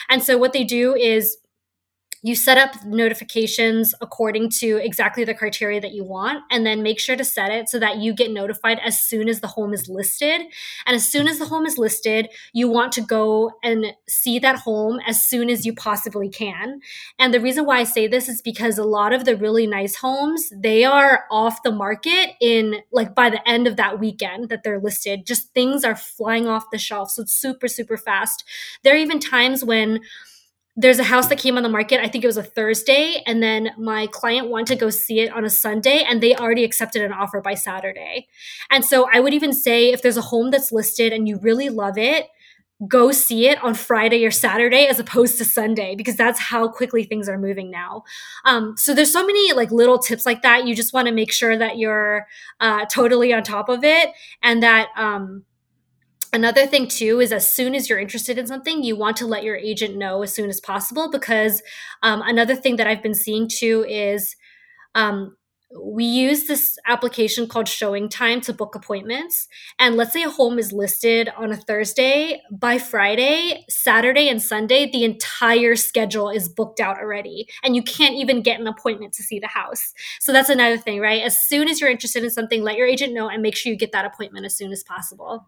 And 0.10 0.24
so 0.24 0.38
what 0.38 0.54
they 0.54 0.64
do 0.64 0.96
is 0.96 1.38
you 2.22 2.36
set 2.36 2.58
up 2.58 2.84
notifications 2.86 3.94
according 4.02 4.50
to 4.50 4.78
exactly 4.78 5.24
the 5.24 5.34
criteria 5.34 5.80
that 5.80 5.94
you 5.94 6.04
want 6.04 6.44
and 6.52 6.66
then 6.66 6.84
make 6.84 7.00
sure 7.00 7.16
to 7.16 7.24
set 7.24 7.52
it 7.52 7.70
so 7.70 7.80
that 7.80 7.98
you 7.98 8.14
get 8.14 8.32
notified 8.32 8.80
as 8.84 9.02
soon 9.02 9.30
as 9.30 9.40
the 9.40 9.48
home 9.48 9.74
is 9.74 9.88
listed. 9.88 10.42
And 10.86 10.96
as 10.96 11.10
soon 11.10 11.28
as 11.28 11.40
the 11.40 11.46
home 11.46 11.66
is 11.66 11.78
listed 11.78 12.30
you 12.54 12.70
want 12.70 12.92
to 12.94 13.02
go 13.02 13.52
and 13.64 13.86
see 14.08 14.40
that 14.40 14.60
home 14.60 15.00
as 15.08 15.22
soon 15.22 15.50
as 15.50 15.66
you 15.66 15.74
possibly 15.74 16.30
can. 16.30 16.82
And 17.18 17.34
the 17.34 17.40
reason 17.40 17.66
why 17.66 17.80
i 17.80 17.84
say 17.84 18.08
this 18.08 18.28
is 18.28 18.42
because 18.42 18.78
a 18.78 18.84
lot 18.84 19.14
of 19.14 19.26
the 19.26 19.36
really 19.36 19.68
nice 19.68 19.96
homes 19.96 20.52
they 20.56 20.84
are 20.84 21.26
off 21.32 21.64
the 21.64 21.72
market 21.72 22.32
in 22.42 22.82
like 22.92 23.16
by 23.16 23.30
the 23.30 23.48
end 23.48 23.68
of 23.68 23.78
that 23.78 24.00
weekend 24.00 24.50
that 24.50 24.64
they're 24.64 24.80
listed. 24.80 25.26
Just 25.26 25.54
things 25.54 25.84
are 25.84 25.96
flying 25.96 26.48
off 26.48 26.72
the 26.72 26.78
shelf 26.78 27.12
so 27.12 27.22
it's 27.22 27.36
super 27.36 27.68
super 27.68 27.98
fast. 27.98 28.44
There 28.84 28.94
are 28.94 28.98
even 28.98 29.20
times 29.20 29.64
when 29.64 30.02
there's 30.80 30.98
a 30.98 31.04
house 31.04 31.28
that 31.28 31.38
came 31.38 31.58
on 31.58 31.64
the 31.64 31.70
market. 31.70 32.00
I 32.00 32.08
think 32.08 32.24
it 32.24 32.28
was 32.28 32.38
a 32.38 32.44
Thursday, 32.44 33.22
and 33.28 33.44
then 33.44 33.72
my 33.78 34.08
client 34.08 34.48
wanted 34.48 34.68
to 34.68 34.76
go 34.78 34.90
see 34.90 35.20
it 35.20 35.30
on 35.34 35.44
a 35.44 35.50
Sunday, 35.50 36.06
and 36.08 36.24
they 36.24 36.36
already 36.36 36.64
accepted 36.64 37.02
an 37.02 37.12
offer 37.12 37.42
by 37.42 37.54
Saturday. 37.54 38.30
And 38.72 38.86
so 38.86 39.10
I 39.14 39.20
would 39.20 39.34
even 39.34 39.52
say 39.52 39.92
if 39.92 40.02
there's 40.02 40.16
a 40.16 40.22
home 40.22 40.52
that's 40.52 40.72
listed 40.72 41.12
and 41.12 41.28
you 41.28 41.38
really 41.40 41.68
love 41.68 41.98
it, 41.98 42.28
go 42.88 43.12
see 43.12 43.50
it 43.50 43.62
on 43.62 43.74
Friday 43.74 44.26
or 44.26 44.32
Saturday 44.32 44.86
as 44.86 45.02
opposed 45.02 45.38
to 45.38 45.44
Sunday 45.44 45.96
because 45.96 46.16
that's 46.16 46.40
how 46.40 46.70
quickly 46.70 47.04
things 47.04 47.28
are 47.28 47.38
moving 47.38 47.70
now. 47.70 48.04
Um, 48.46 48.76
so 48.78 48.94
there's 48.94 49.12
so 49.12 49.26
many 49.26 49.52
like 49.52 49.72
little 49.72 50.00
tips 50.00 50.26
like 50.26 50.44
that. 50.44 50.66
You 50.66 50.74
just 50.74 50.94
want 50.94 51.10
to 51.10 51.14
make 51.14 51.34
sure 51.34 51.58
that 51.58 51.78
you're 51.78 52.26
uh, 52.62 52.86
totally 52.86 53.34
on 53.34 53.44
top 53.44 53.68
of 53.68 53.84
it 53.84 54.12
and 54.42 54.64
that 54.64 54.88
um, 54.96 55.44
Another 56.32 56.68
thing, 56.68 56.88
too, 56.88 57.20
is 57.20 57.32
as 57.32 57.52
soon 57.52 57.74
as 57.74 57.90
you're 57.90 58.00
interested 58.00 58.38
in 58.38 58.46
something, 58.46 58.84
you 58.84 58.96
want 58.96 59.18
to 59.18 59.26
let 59.26 59.44
your 59.44 59.56
agent 59.56 59.98
know 59.98 60.22
as 60.22 60.34
soon 60.34 60.50
as 60.50 60.60
possible. 60.60 61.10
Because 61.10 61.64
um, 62.04 62.22
another 62.24 62.56
thing 62.56 62.76
that 62.76 62.88
I've 62.88 63.02
been 63.02 63.16
seeing 63.16 63.48
too 63.48 63.84
is 63.90 64.36
um, 64.94 65.36
we 65.80 66.04
use 66.04 66.48
this 66.48 66.78
application 66.88 67.48
called 67.48 67.68
Showing 67.68 68.10
Time 68.10 68.42
to 68.42 68.54
book 68.54 68.74
appointments. 68.74 69.48
And 69.78 69.96
let's 69.96 70.14
say 70.14 70.24
a 70.24 70.30
home 70.30 70.58
is 70.58 70.74
listed 70.74 71.30
on 71.38 71.52
a 71.52 71.58
Thursday. 71.58 72.42
By 72.52 72.80
Friday, 72.80 73.66
Saturday, 73.70 74.30
and 74.30 74.42
Sunday, 74.42 74.90
the 74.92 75.04
entire 75.04 75.76
schedule 75.76 76.30
is 76.30 76.50
booked 76.50 76.80
out 76.80 77.00
already. 77.00 77.48
And 77.64 77.76
you 77.76 77.84
can't 77.84 78.16
even 78.16 78.42
get 78.42 78.60
an 78.60 78.68
appointment 78.68 79.14
to 79.14 79.24
see 79.24 79.40
the 79.40 79.48
house. 79.48 79.94
So 80.20 80.32
that's 80.32 80.50
another 80.50 80.78
thing, 80.78 81.00
right? 81.00 81.22
As 81.22 81.44
soon 81.44 81.68
as 81.68 81.80
you're 81.80 81.92
interested 81.92 82.24
in 82.24 82.32
something, 82.32 82.64
let 82.64 82.78
your 82.78 82.88
agent 82.88 83.14
know 83.14 83.30
and 83.30 83.42
make 83.42 83.56
sure 83.56 83.72
you 83.72 83.78
get 83.78 83.92
that 83.92 84.06
appointment 84.06 84.46
as 84.46 84.56
soon 84.56 84.72
as 84.72 84.84
possible. 84.84 85.48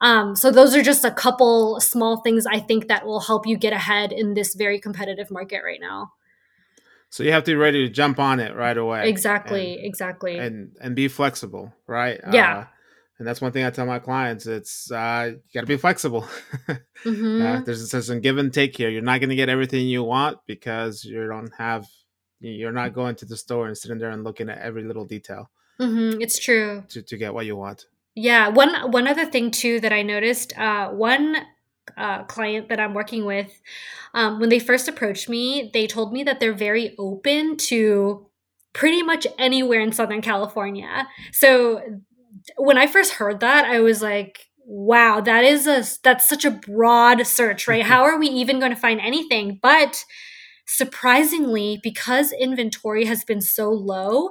Um, 0.00 0.36
so 0.36 0.50
those 0.50 0.76
are 0.76 0.82
just 0.82 1.04
a 1.04 1.10
couple 1.10 1.80
small 1.80 2.18
things 2.18 2.46
I 2.46 2.60
think 2.60 2.88
that 2.88 3.04
will 3.04 3.20
help 3.20 3.46
you 3.46 3.56
get 3.56 3.72
ahead 3.72 4.12
in 4.12 4.34
this 4.34 4.54
very 4.54 4.78
competitive 4.78 5.30
market 5.30 5.62
right 5.64 5.80
now. 5.80 6.12
So 7.10 7.22
you 7.22 7.32
have 7.32 7.44
to 7.44 7.52
be 7.52 7.56
ready 7.56 7.86
to 7.86 7.92
jump 7.92 8.18
on 8.18 8.38
it 8.38 8.54
right 8.54 8.76
away. 8.76 9.08
Exactly, 9.08 9.74
and, 9.74 9.84
exactly. 9.84 10.38
And 10.38 10.76
and 10.80 10.94
be 10.94 11.08
flexible, 11.08 11.72
right? 11.86 12.20
Yeah. 12.32 12.58
Uh, 12.58 12.64
and 13.18 13.26
that's 13.26 13.40
one 13.40 13.50
thing 13.50 13.64
I 13.64 13.70
tell 13.70 13.86
my 13.86 13.98
clients. 13.98 14.46
It's 14.46 14.90
uh, 14.92 15.32
you 15.32 15.40
got 15.52 15.62
to 15.62 15.66
be 15.66 15.76
flexible. 15.76 16.22
mm-hmm. 17.04 17.42
uh, 17.42 17.60
there's, 17.62 17.90
there's 17.90 18.06
some 18.06 18.20
give 18.20 18.38
and 18.38 18.52
take 18.52 18.76
here. 18.76 18.90
You're 18.90 19.02
not 19.02 19.20
going 19.20 19.30
to 19.30 19.36
get 19.36 19.48
everything 19.48 19.88
you 19.88 20.04
want 20.04 20.38
because 20.46 21.04
you 21.04 21.26
don't 21.26 21.52
have. 21.58 21.86
You're 22.40 22.72
not 22.72 22.92
going 22.92 23.16
to 23.16 23.24
the 23.24 23.36
store 23.36 23.66
and 23.66 23.76
sitting 23.76 23.98
there 23.98 24.10
and 24.10 24.22
looking 24.22 24.48
at 24.48 24.58
every 24.58 24.84
little 24.84 25.04
detail. 25.04 25.50
Mm-hmm. 25.80 26.20
It's 26.20 26.38
true. 26.38 26.84
To 26.90 27.02
to 27.02 27.16
get 27.16 27.34
what 27.34 27.46
you 27.46 27.56
want. 27.56 27.86
Yeah, 28.20 28.48
one 28.48 28.90
one 28.90 29.06
other 29.06 29.24
thing 29.24 29.52
too 29.52 29.78
that 29.80 29.92
I 29.92 30.02
noticed, 30.02 30.58
uh, 30.58 30.88
one 30.88 31.36
uh, 31.96 32.24
client 32.24 32.68
that 32.68 32.80
I'm 32.80 32.92
working 32.92 33.24
with, 33.24 33.60
um, 34.12 34.40
when 34.40 34.48
they 34.48 34.58
first 34.58 34.88
approached 34.88 35.28
me, 35.28 35.70
they 35.72 35.86
told 35.86 36.12
me 36.12 36.24
that 36.24 36.40
they're 36.40 36.52
very 36.52 36.96
open 36.98 37.56
to 37.68 38.26
pretty 38.72 39.02
much 39.04 39.26
anywhere 39.38 39.80
in 39.80 39.92
Southern 39.92 40.20
California. 40.20 41.06
So 41.32 41.80
when 42.56 42.78
I 42.78 42.88
first 42.88 43.14
heard 43.14 43.40
that, 43.40 43.66
I 43.66 43.80
was 43.80 44.02
like, 44.02 44.48
wow, 44.66 45.20
that 45.20 45.44
is 45.44 45.66
a 45.68 45.84
that's 46.02 46.28
such 46.28 46.44
a 46.44 46.50
broad 46.50 47.26
search, 47.26 47.68
right? 47.68 47.84
How 47.92 48.02
are 48.02 48.18
we 48.18 48.28
even 48.28 48.58
going 48.58 48.72
to 48.74 48.80
find 48.80 49.00
anything? 49.00 49.60
But 49.62 50.04
surprisingly, 50.66 51.80
because 51.82 52.32
inventory 52.32 53.04
has 53.06 53.24
been 53.24 53.40
so 53.40 53.70
low, 53.70 54.30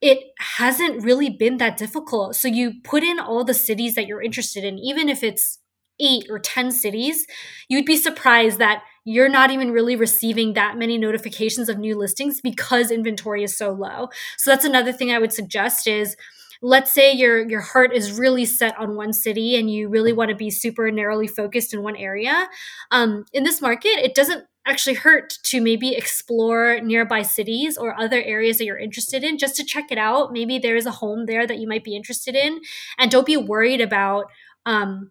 it 0.00 0.32
hasn't 0.38 1.04
really 1.04 1.28
been 1.30 1.58
that 1.58 1.76
difficult. 1.76 2.36
So 2.36 2.48
you 2.48 2.74
put 2.84 3.02
in 3.02 3.18
all 3.18 3.44
the 3.44 3.54
cities 3.54 3.94
that 3.94 4.06
you're 4.06 4.22
interested 4.22 4.64
in, 4.64 4.78
even 4.78 5.08
if 5.08 5.22
it's 5.22 5.58
eight 6.00 6.26
or 6.30 6.38
10 6.38 6.70
cities, 6.70 7.26
you'd 7.68 7.84
be 7.84 7.96
surprised 7.96 8.58
that 8.58 8.82
you're 9.04 9.28
not 9.28 9.50
even 9.50 9.70
really 9.70 9.96
receiving 9.96 10.54
that 10.54 10.78
many 10.78 10.96
notifications 10.96 11.68
of 11.68 11.78
new 11.78 11.96
listings 11.96 12.40
because 12.40 12.90
inventory 12.90 13.42
is 13.42 13.56
so 13.56 13.70
low. 13.70 14.08
So 14.38 14.50
that's 14.50 14.64
another 14.64 14.92
thing 14.92 15.10
I 15.12 15.18
would 15.18 15.32
suggest 15.32 15.86
is 15.86 16.16
let's 16.62 16.92
say 16.92 17.12
your 17.12 17.48
your 17.48 17.60
heart 17.60 17.94
is 17.94 18.18
really 18.18 18.44
set 18.44 18.78
on 18.78 18.94
one 18.94 19.12
city 19.12 19.56
and 19.56 19.70
you 19.70 19.88
really 19.88 20.12
want 20.12 20.28
to 20.30 20.36
be 20.36 20.50
super 20.50 20.90
narrowly 20.90 21.26
focused 21.26 21.72
in 21.72 21.82
one 21.82 21.96
area 21.96 22.48
um, 22.90 23.24
in 23.32 23.44
this 23.44 23.62
market 23.62 23.98
it 23.98 24.14
doesn't 24.14 24.44
actually 24.66 24.94
hurt 24.94 25.38
to 25.42 25.60
maybe 25.60 25.94
explore 25.94 26.80
nearby 26.80 27.22
cities 27.22 27.76
or 27.76 27.98
other 27.98 28.22
areas 28.22 28.58
that 28.58 28.64
you're 28.64 28.78
interested 28.78 29.24
in 29.24 29.38
just 29.38 29.56
to 29.56 29.64
check 29.64 29.90
it 29.90 29.98
out 29.98 30.32
maybe 30.32 30.58
there 30.58 30.76
is 30.76 30.86
a 30.86 30.90
home 30.90 31.26
there 31.26 31.46
that 31.46 31.58
you 31.58 31.66
might 31.66 31.84
be 31.84 31.96
interested 31.96 32.34
in 32.34 32.60
and 32.98 33.10
don't 33.10 33.26
be 33.26 33.36
worried 33.36 33.80
about 33.80 34.26
um, 34.66 35.10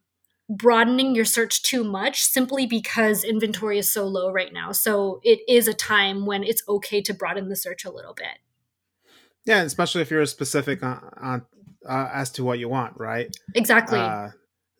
broadening 0.49 1.13
your 1.13 1.25
search 1.25 1.61
too 1.61 1.83
much 1.83 2.23
simply 2.23 2.65
because 2.65 3.23
inventory 3.23 3.77
is 3.77 3.91
so 3.91 4.05
low 4.07 4.31
right 4.31 4.51
now. 4.51 4.71
So 4.71 5.21
it 5.23 5.39
is 5.47 5.67
a 5.67 5.73
time 5.73 6.25
when 6.25 6.43
it's 6.43 6.63
okay 6.67 7.01
to 7.01 7.13
broaden 7.13 7.49
the 7.49 7.55
search 7.55 7.85
a 7.85 7.91
little 7.91 8.13
bit. 8.13 8.39
Yeah, 9.45 9.61
especially 9.61 10.01
if 10.01 10.11
you're 10.11 10.25
specific 10.25 10.83
on, 10.83 11.09
on 11.17 11.45
uh, 11.87 12.09
as 12.11 12.31
to 12.31 12.43
what 12.43 12.59
you 12.59 12.67
want, 12.67 12.99
right? 12.99 13.33
Exactly. 13.55 13.99
Uh, 13.99 14.29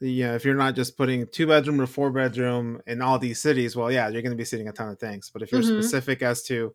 yeah, 0.02 0.36
if 0.36 0.46
you're 0.46 0.56
not 0.56 0.76
just 0.76 0.98
putting 0.98 1.28
two 1.28 1.48
bedroom 1.48 1.82
or 1.82 1.86
four 1.86 2.10
bedroom 2.10 2.82
in 2.88 3.02
all 3.02 3.20
these 3.20 3.42
cities, 3.42 3.76
well, 3.76 3.92
yeah, 3.92 4.08
you're 4.08 4.22
going 4.22 4.32
to 4.32 4.38
be 4.38 4.46
seeing 4.46 4.68
a 4.68 4.72
ton 4.72 4.90
of 4.90 5.00
things. 5.00 5.30
But 5.32 5.42
if 5.42 5.52
you're 5.52 5.62
mm-hmm. 5.62 5.82
specific 5.82 6.22
as 6.22 6.44
to 6.44 6.74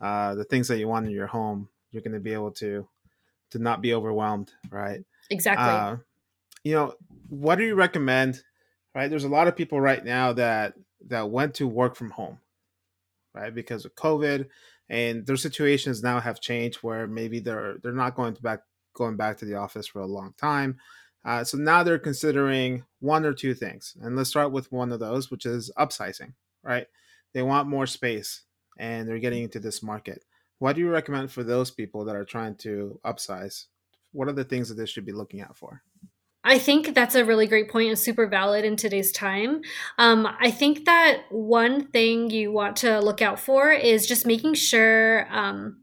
uh, 0.00 0.34
the 0.34 0.44
things 0.44 0.68
that 0.68 0.78
you 0.78 0.88
want 0.88 1.06
in 1.06 1.12
your 1.12 1.26
home, 1.26 1.68
you're 1.90 2.02
going 2.02 2.14
to 2.14 2.20
be 2.20 2.32
able 2.34 2.50
to 2.52 2.86
to 3.50 3.58
not 3.58 3.80
be 3.80 3.94
overwhelmed, 3.94 4.52
right? 4.70 5.04
Exactly. 5.30 5.64
Uh, 5.64 5.96
you 6.64 6.74
know, 6.74 6.94
what 7.28 7.56
do 7.56 7.64
you 7.64 7.74
recommend? 7.74 8.42
Right, 8.94 9.08
there's 9.08 9.24
a 9.24 9.28
lot 9.28 9.46
of 9.46 9.56
people 9.56 9.80
right 9.80 10.04
now 10.04 10.32
that 10.32 10.74
that 11.08 11.30
went 11.30 11.54
to 11.54 11.68
work 11.68 11.96
from 11.96 12.10
home, 12.10 12.38
right, 13.34 13.54
because 13.54 13.84
of 13.84 13.94
COVID, 13.94 14.48
and 14.88 15.26
their 15.26 15.36
situations 15.36 16.02
now 16.02 16.18
have 16.18 16.40
changed 16.40 16.78
where 16.78 17.06
maybe 17.06 17.38
they're 17.38 17.76
they're 17.82 17.92
not 17.92 18.16
going 18.16 18.34
to 18.34 18.42
back 18.42 18.60
going 18.94 19.16
back 19.16 19.36
to 19.38 19.44
the 19.44 19.54
office 19.54 19.86
for 19.86 20.00
a 20.00 20.06
long 20.06 20.34
time. 20.38 20.78
Uh, 21.26 21.42
so 21.42 21.58
now 21.58 21.82
they're 21.82 21.98
considering 21.98 22.84
one 23.00 23.26
or 23.26 23.34
two 23.34 23.52
things, 23.52 23.96
and 24.00 24.16
let's 24.16 24.30
start 24.30 24.52
with 24.52 24.70
one 24.70 24.92
of 24.92 25.00
those, 25.00 25.30
which 25.30 25.44
is 25.44 25.70
upsizing. 25.76 26.32
Right, 26.62 26.86
they 27.34 27.42
want 27.42 27.68
more 27.68 27.86
space, 27.86 28.42
and 28.78 29.08
they're 29.08 29.18
getting 29.18 29.42
into 29.42 29.60
this 29.60 29.82
market. 29.82 30.24
What 30.58 30.74
do 30.74 30.80
you 30.80 30.88
recommend 30.88 31.30
for 31.30 31.42
those 31.42 31.70
people 31.70 32.04
that 32.04 32.16
are 32.16 32.24
trying 32.24 32.54
to 32.56 32.98
upsize? 33.04 33.66
What 34.12 34.28
are 34.28 34.32
the 34.32 34.44
things 34.44 34.68
that 34.68 34.76
they 34.76 34.86
should 34.86 35.04
be 35.04 35.12
looking 35.12 35.42
out 35.42 35.56
for? 35.56 35.82
I 36.46 36.58
think 36.60 36.94
that's 36.94 37.16
a 37.16 37.24
really 37.24 37.48
great 37.48 37.68
point 37.68 37.88
and 37.88 37.98
super 37.98 38.28
valid 38.28 38.64
in 38.64 38.76
today's 38.76 39.10
time. 39.10 39.62
Um, 39.98 40.28
I 40.40 40.52
think 40.52 40.84
that 40.84 41.24
one 41.28 41.88
thing 41.88 42.30
you 42.30 42.52
want 42.52 42.76
to 42.76 43.00
look 43.00 43.20
out 43.20 43.40
for 43.40 43.72
is 43.72 44.06
just 44.06 44.26
making 44.26 44.54
sure 44.54 45.26
um, 45.28 45.82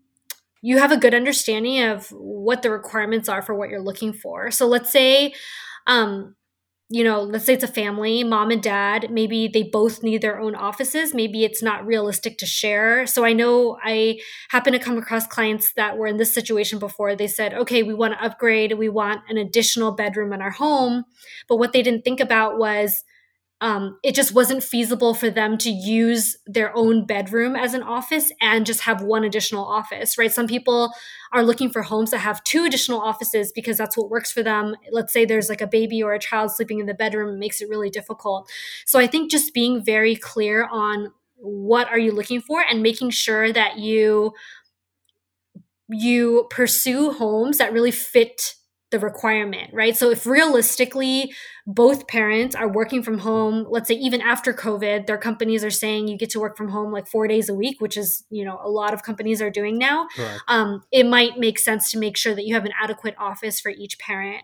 you 0.64 0.80
have 0.80 0.92
a 0.92 0.98
good 0.98 1.14
understanding 1.14 1.84
of 1.84 2.08
what 2.08 2.64
the 2.64 2.72
requirements 2.72 3.30
are 3.30 3.44
for 3.44 3.54
what 3.54 3.70
you're 3.70 3.84
looking 3.84 4.14
for. 4.14 4.50
So 4.50 4.66
let's 4.66 4.92
say 4.92 5.34
um, 5.86 6.36
you 6.90 7.04
know, 7.04 7.24
let's 7.24 7.46
say 7.46 7.54
it's 7.54 7.64
a 7.64 7.68
family, 7.68 8.24
mom 8.24 8.52
and 8.52 8.62
dad, 8.62 9.10
maybe 9.10 9.50
they 9.52 9.64
both 9.64 10.04
need 10.04 10.22
their 10.22 10.40
own 10.40 10.54
offices. 10.54 11.12
Maybe 11.12 11.44
it's 11.44 11.64
not 11.64 11.86
realistic 11.88 12.38
to 12.38 12.46
share. 12.46 13.08
So 13.08 13.26
I 13.26 13.34
know 13.34 13.80
I 13.84 14.20
happen 14.50 14.74
to 14.74 14.80
come 14.80 15.00
across 15.00 15.26
clients 15.26 15.74
that 15.76 15.98
were 15.98 16.06
in 16.06 16.18
this 16.18 16.34
situation 16.34 16.78
before. 16.78 17.16
They 17.16 17.26
said, 17.26 17.56
okay, 17.56 17.82
we 17.82 17.96
want 17.96 18.14
to 18.14 18.24
upgrade, 18.24 18.78
we 18.78 18.90
want 18.90 19.22
an 19.28 19.38
additional 19.38 19.94
bedroom 19.94 20.34
in 20.34 20.42
our 20.44 20.52
home. 20.52 21.06
But 21.50 21.58
what 21.58 21.74
they 21.74 21.82
didn't 21.82 22.04
think 22.04 22.20
about 22.20 22.60
was, 22.60 23.04
um, 23.64 23.98
it 24.04 24.14
just 24.14 24.34
wasn't 24.34 24.62
feasible 24.62 25.14
for 25.14 25.30
them 25.30 25.58
to 25.60 25.70
use 25.70 26.36
their 26.46 26.76
own 26.76 27.06
bedroom 27.06 27.56
as 27.56 27.74
an 27.74 27.82
office 27.82 28.30
and 28.42 28.66
just 28.66 28.82
have 28.82 29.02
one 29.02 29.24
additional 29.24 29.64
office, 29.64 30.18
right? 30.18 30.34
Some 30.34 30.48
people 30.48 30.92
are 31.32 31.44
looking 31.44 31.70
for 31.70 31.82
homes 31.82 32.12
that 32.12 32.18
have 32.18 32.44
two 32.44 32.66
additional 32.66 33.00
offices 33.00 33.54
because 33.54 33.78
that's 33.78 33.96
what 33.96 34.10
works 34.10 34.34
for 34.34 34.44
them. 34.44 34.76
Let's 34.92 35.14
say 35.14 35.24
there's 35.24 35.48
like 35.48 35.62
a 35.62 35.68
baby 35.68 36.04
or 36.04 36.12
a 36.12 36.20
child 36.20 36.52
sleeping 36.52 36.80
in 36.80 36.88
the 36.88 36.94
bedroom, 36.94 37.36
it 37.36 37.40
makes 37.40 37.62
it 37.62 37.70
really 37.70 37.90
difficult. 37.90 38.52
So 38.86 39.00
I 39.00 39.08
think 39.08 39.32
just 39.32 39.54
being 39.54 39.82
very 39.82 40.18
clear 40.18 40.68
on 40.70 41.14
what 41.38 41.88
are 41.88 42.00
you 42.00 42.12
looking 42.12 42.42
for 42.42 42.62
and 42.62 42.84
making 42.84 43.12
sure 43.12 43.54
that 43.54 43.78
you 43.78 44.34
you 45.88 46.48
pursue 46.50 47.12
homes 47.12 47.60
that 47.60 47.72
really 47.72 47.92
fit 47.92 48.56
the 48.94 49.00
requirement, 49.00 49.74
right? 49.74 49.98
So 49.98 50.12
if 50.12 50.28
realistically 50.28 51.34
both 51.66 52.08
parents 52.08 52.56
are 52.56 52.72
working 52.72 53.02
from 53.02 53.18
home, 53.18 53.66
let's 53.68 53.88
say 53.88 53.96
even 53.96 54.22
after 54.22 54.54
COVID, 54.54 55.08
their 55.08 55.18
companies 55.18 55.64
are 55.64 55.72
saying 55.72 56.08
you 56.08 56.16
get 56.16 56.30
to 56.30 56.40
work 56.40 56.56
from 56.56 56.70
home 56.70 56.92
like 56.94 57.08
four 57.08 57.28
days 57.28 57.50
a 57.50 57.56
week, 57.56 57.82
which 57.82 57.98
is, 57.98 58.24
you 58.30 58.46
know, 58.46 58.60
a 58.64 58.70
lot 58.70 58.94
of 58.94 59.02
companies 59.02 59.42
are 59.42 59.50
doing 59.50 59.80
now. 59.80 60.08
Um, 60.48 60.84
it 60.92 61.08
might 61.08 61.40
make 61.40 61.58
sense 61.58 61.90
to 61.92 61.98
make 61.98 62.18
sure 62.18 62.36
that 62.36 62.46
you 62.46 62.54
have 62.54 62.66
an 62.66 62.74
adequate 62.80 63.16
office 63.18 63.60
for 63.60 63.72
each 63.72 63.98
parent. 63.98 64.44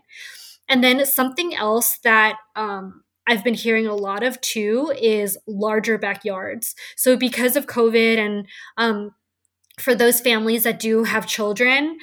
And 0.68 0.82
then 0.82 1.06
something 1.06 1.54
else 1.54 1.98
that 1.98 2.36
um, 2.56 3.04
I've 3.28 3.44
been 3.44 3.54
hearing 3.54 3.86
a 3.86 3.94
lot 3.94 4.24
of 4.24 4.40
too 4.40 4.92
is 5.00 5.38
larger 5.46 5.96
backyards. 5.96 6.74
So 6.96 7.16
because 7.16 7.54
of 7.54 7.66
COVID 7.66 8.18
and 8.18 8.48
um, 8.76 9.12
for 9.78 9.94
those 9.94 10.20
families 10.20 10.64
that 10.64 10.80
do 10.80 11.04
have 11.04 11.26
children, 11.26 11.98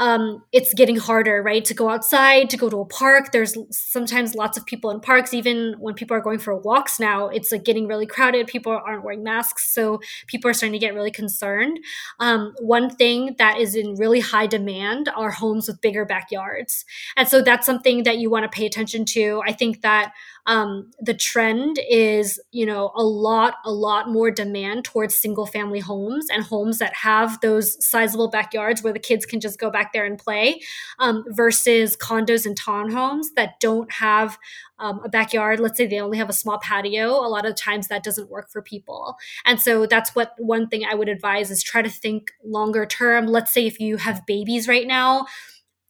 um, 0.00 0.42
it's 0.50 0.72
getting 0.72 0.96
harder, 0.96 1.42
right? 1.42 1.62
To 1.66 1.74
go 1.74 1.90
outside, 1.90 2.48
to 2.50 2.56
go 2.56 2.70
to 2.70 2.80
a 2.80 2.86
park. 2.86 3.32
There's 3.32 3.54
sometimes 3.70 4.34
lots 4.34 4.56
of 4.56 4.64
people 4.64 4.90
in 4.90 4.98
parks. 4.98 5.34
Even 5.34 5.74
when 5.78 5.92
people 5.92 6.16
are 6.16 6.22
going 6.22 6.38
for 6.38 6.56
walks 6.56 6.98
now, 6.98 7.28
it's 7.28 7.52
like 7.52 7.64
getting 7.64 7.86
really 7.86 8.06
crowded. 8.06 8.46
People 8.46 8.72
aren't 8.72 9.04
wearing 9.04 9.22
masks, 9.22 9.74
so 9.74 10.00
people 10.26 10.50
are 10.50 10.54
starting 10.54 10.72
to 10.72 10.84
get 10.84 10.94
really 10.94 11.10
concerned. 11.10 11.78
Um, 12.18 12.54
one 12.60 12.88
thing 12.88 13.34
that 13.36 13.58
is 13.58 13.74
in 13.74 13.94
really 13.96 14.20
high 14.20 14.46
demand 14.46 15.10
are 15.14 15.30
homes 15.30 15.68
with 15.68 15.82
bigger 15.82 16.06
backyards, 16.06 16.86
and 17.14 17.28
so 17.28 17.42
that's 17.42 17.66
something 17.66 18.04
that 18.04 18.16
you 18.16 18.30
want 18.30 18.50
to 18.50 18.56
pay 18.56 18.64
attention 18.64 19.04
to. 19.04 19.42
I 19.46 19.52
think 19.52 19.82
that 19.82 20.12
um, 20.46 20.90
the 21.00 21.14
trend 21.14 21.78
is 21.88 22.40
you 22.50 22.66
know 22.66 22.90
a 22.94 23.02
lot 23.02 23.54
a 23.64 23.72
lot 23.72 24.08
more 24.08 24.30
demand 24.30 24.84
towards 24.84 25.14
single 25.16 25.46
family 25.46 25.80
homes 25.80 26.26
and 26.30 26.42
homes 26.44 26.78
that 26.78 26.94
have 26.94 27.40
those 27.40 27.84
sizable 27.84 28.28
backyards 28.28 28.82
where 28.82 28.92
the 28.92 28.98
kids 28.98 29.26
can 29.26 29.40
just 29.40 29.58
go 29.58 29.70
back 29.70 29.92
there 29.92 30.04
and 30.04 30.18
play 30.18 30.60
um, 30.98 31.24
versus 31.28 31.96
condos 31.96 32.46
and 32.46 32.58
townhomes 32.58 33.26
that 33.36 33.60
don't 33.60 33.90
have 33.92 34.38
um, 34.80 35.00
a 35.04 35.08
backyard. 35.08 35.60
Let's 35.60 35.76
say 35.76 35.86
they 35.86 36.00
only 36.00 36.18
have 36.18 36.30
a 36.30 36.34
small 36.34 36.58
patio 36.58 37.10
a 37.10 37.28
lot 37.28 37.46
of 37.46 37.54
times 37.54 37.88
that 37.88 38.02
doesn't 38.02 38.30
work 38.30 38.50
for 38.50 38.62
people. 38.62 39.16
And 39.44 39.60
so 39.60 39.86
that's 39.86 40.14
what 40.14 40.34
one 40.38 40.68
thing 40.68 40.84
i 40.84 40.94
would 40.94 41.08
advise 41.08 41.50
is 41.50 41.62
try 41.62 41.82
to 41.82 41.90
think 41.90 42.32
longer 42.42 42.86
term. 42.86 43.26
Let's 43.26 43.52
say 43.52 43.66
if 43.66 43.78
you 43.78 43.98
have 43.98 44.26
babies 44.26 44.66
right 44.66 44.86
now 44.86 45.26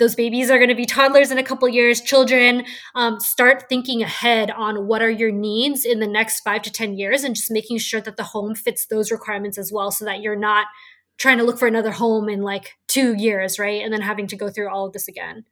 those 0.01 0.17
babies 0.17 0.51
are 0.51 0.59
going 0.59 0.69
to 0.69 0.75
be 0.75 0.87
toddlers 0.87 1.31
in 1.31 1.39
a 1.39 1.45
couple 1.45 1.69
years 1.69 2.01
children 2.01 2.65
um, 2.97 3.21
start 3.21 3.69
thinking 3.69 4.03
ahead 4.03 4.51
on 4.51 4.89
what 4.89 5.03
are 5.03 5.11
your 5.11 5.31
needs 5.31 5.85
in 5.85 6.01
the 6.01 6.07
next 6.09 6.41
five 6.41 6.63
to 6.63 6.73
ten 6.73 6.99
years 6.99 7.23
and 7.23 7.37
just 7.37 7.51
making 7.51 7.79
sure 7.79 8.01
that 8.01 8.17
the 8.17 8.25
home 8.25 8.57
fits 8.57 8.87
those 8.87 9.13
requirements 9.13 9.59
as 9.59 9.71
well 9.71 9.93
so 9.93 10.05
that 10.05 10.21
you're 10.21 10.35
not 10.35 10.67
trying 11.21 11.39
to 11.39 11.45
look 11.45 11.59
for 11.59 11.69
another 11.69 11.93
home 11.93 12.29
in 12.29 12.43
like 12.43 12.77
two 12.89 13.15
years 13.15 13.59
right? 13.59 13.83
And 13.83 13.93
then 13.93 14.01
having 14.01 14.27
to 14.29 14.37
go 14.37 14.51
through 14.51 14.71
all 14.71 14.87
of 14.87 14.93
this 14.93 15.07
again. 15.07 15.45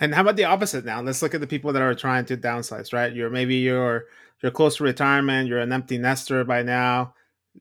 And 0.00 0.14
how 0.14 0.22
about 0.22 0.36
the 0.36 0.44
opposite 0.44 0.84
now? 0.84 1.00
Let's 1.00 1.22
look 1.22 1.34
at 1.34 1.40
the 1.40 1.46
people 1.46 1.72
that 1.72 1.80
are 1.82 1.94
trying 1.94 2.24
to 2.26 2.36
downsize 2.36 2.92
right? 2.92 3.14
You're 3.14 3.30
maybe 3.30 3.54
you're 3.56 4.04
you're 4.42 4.52
close 4.52 4.76
to 4.76 4.84
retirement 4.84 5.48
you're 5.48 5.60
an 5.60 5.72
empty 5.72 5.96
nester 5.96 6.44
by 6.44 6.62
now 6.62 7.14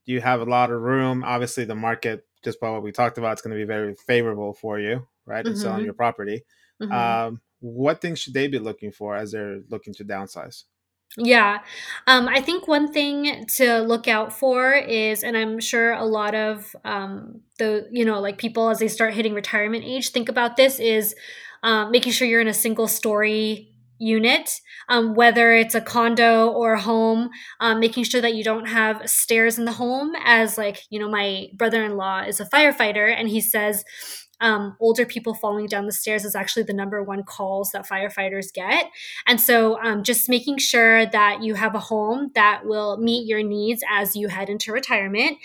you 0.06 0.22
have 0.22 0.42
a 0.42 0.46
lot 0.46 0.72
of 0.72 0.82
room. 0.82 1.24
Obviously 1.24 1.66
the 1.66 1.76
market 1.76 2.26
just 2.44 2.60
by 2.60 2.72
what 2.72 2.82
we 2.82 2.92
talked 2.92 3.20
about 3.20 3.34
it's 3.34 3.42
going 3.44 3.56
to 3.56 3.62
be 3.62 3.68
very 3.68 3.94
favorable 3.94 4.54
for 4.54 4.80
you 4.80 5.08
right, 5.26 5.46
and 5.46 5.56
mm-hmm. 5.56 5.62
selling 5.62 5.86
your 5.86 5.94
property. 5.94 6.44
Mm-hmm. 6.82 6.92
Um, 6.92 7.42
what 7.60 8.02
things 8.02 8.20
should 8.20 8.34
they 8.34 8.48
be 8.48 8.60
looking 8.60 8.92
for 8.92 9.16
as 9.16 9.32
they're 9.32 9.62
looking 9.70 9.94
to 9.96 10.04
downsize? 10.04 10.64
Yeah. 11.18 11.60
Um, 12.08 12.30
I 12.30 12.42
think 12.42 12.68
one 12.68 12.92
thing 12.92 13.46
to 13.58 13.80
look 13.82 14.08
out 14.08 14.32
for 14.32 14.74
is, 14.74 15.24
and 15.24 15.36
I'm 15.36 15.60
sure 15.60 15.92
a 15.92 16.06
lot 16.06 16.34
of 16.34 16.74
um, 16.86 17.42
the, 17.60 17.88
you 17.92 18.06
know, 18.06 18.22
like 18.22 18.38
people 18.38 18.70
as 18.70 18.80
they 18.80 18.88
start 18.88 19.14
hitting 19.14 19.34
retirement 19.34 19.84
age, 19.84 20.12
think 20.12 20.30
about 20.30 20.56
this 20.56 20.80
is 20.80 21.14
um, 21.64 21.92
making 21.92 22.14
sure 22.14 22.28
you're 22.28 22.42
in 22.42 22.48
a 22.48 22.54
single 22.54 22.88
story 22.88 23.68
unit, 24.00 24.62
um, 24.88 25.14
whether 25.14 25.52
it's 25.52 25.76
a 25.76 25.82
condo 25.82 26.48
or 26.48 26.74
a 26.74 26.82
home, 26.82 27.30
um, 27.60 27.80
making 27.80 28.06
sure 28.06 28.22
that 28.22 28.34
you 28.34 28.44
don't 28.44 28.68
have 28.68 29.08
stairs 29.08 29.60
in 29.60 29.66
the 29.66 29.74
home. 29.74 30.14
As 30.24 30.58
like, 30.58 30.84
you 30.90 30.98
know, 30.98 31.10
my 31.10 31.48
brother 31.54 31.84
in 31.84 31.98
law 31.98 32.22
is 32.22 32.40
a 32.40 32.46
firefighter 32.46 33.14
and 33.14 33.28
he 33.28 33.42
says, 33.42 33.84
um, 34.42 34.76
older 34.80 35.06
people 35.06 35.34
falling 35.34 35.68
down 35.68 35.86
the 35.86 35.92
stairs 35.92 36.26
is 36.26 36.36
actually 36.36 36.64
the 36.64 36.74
number 36.74 37.02
one 37.02 37.24
calls 37.24 37.72
that 37.72 37.88
firefighters 37.88 38.52
get. 38.52 38.88
And 39.28 39.40
so 39.40 39.80
um, 39.82 40.04
just 40.04 40.28
making 40.28 40.58
sure 40.58 41.06
that 41.06 41.42
you 41.42 41.54
have 41.54 41.76
a 41.76 41.80
home 41.80 42.32
that 42.36 42.66
will 42.66 42.98
meet 42.98 43.28
your 43.28 43.44
needs 43.44 43.84
as 43.90 44.16
you 44.16 44.28
head 44.28 44.50
into 44.50 44.74
retirement. 44.74 45.38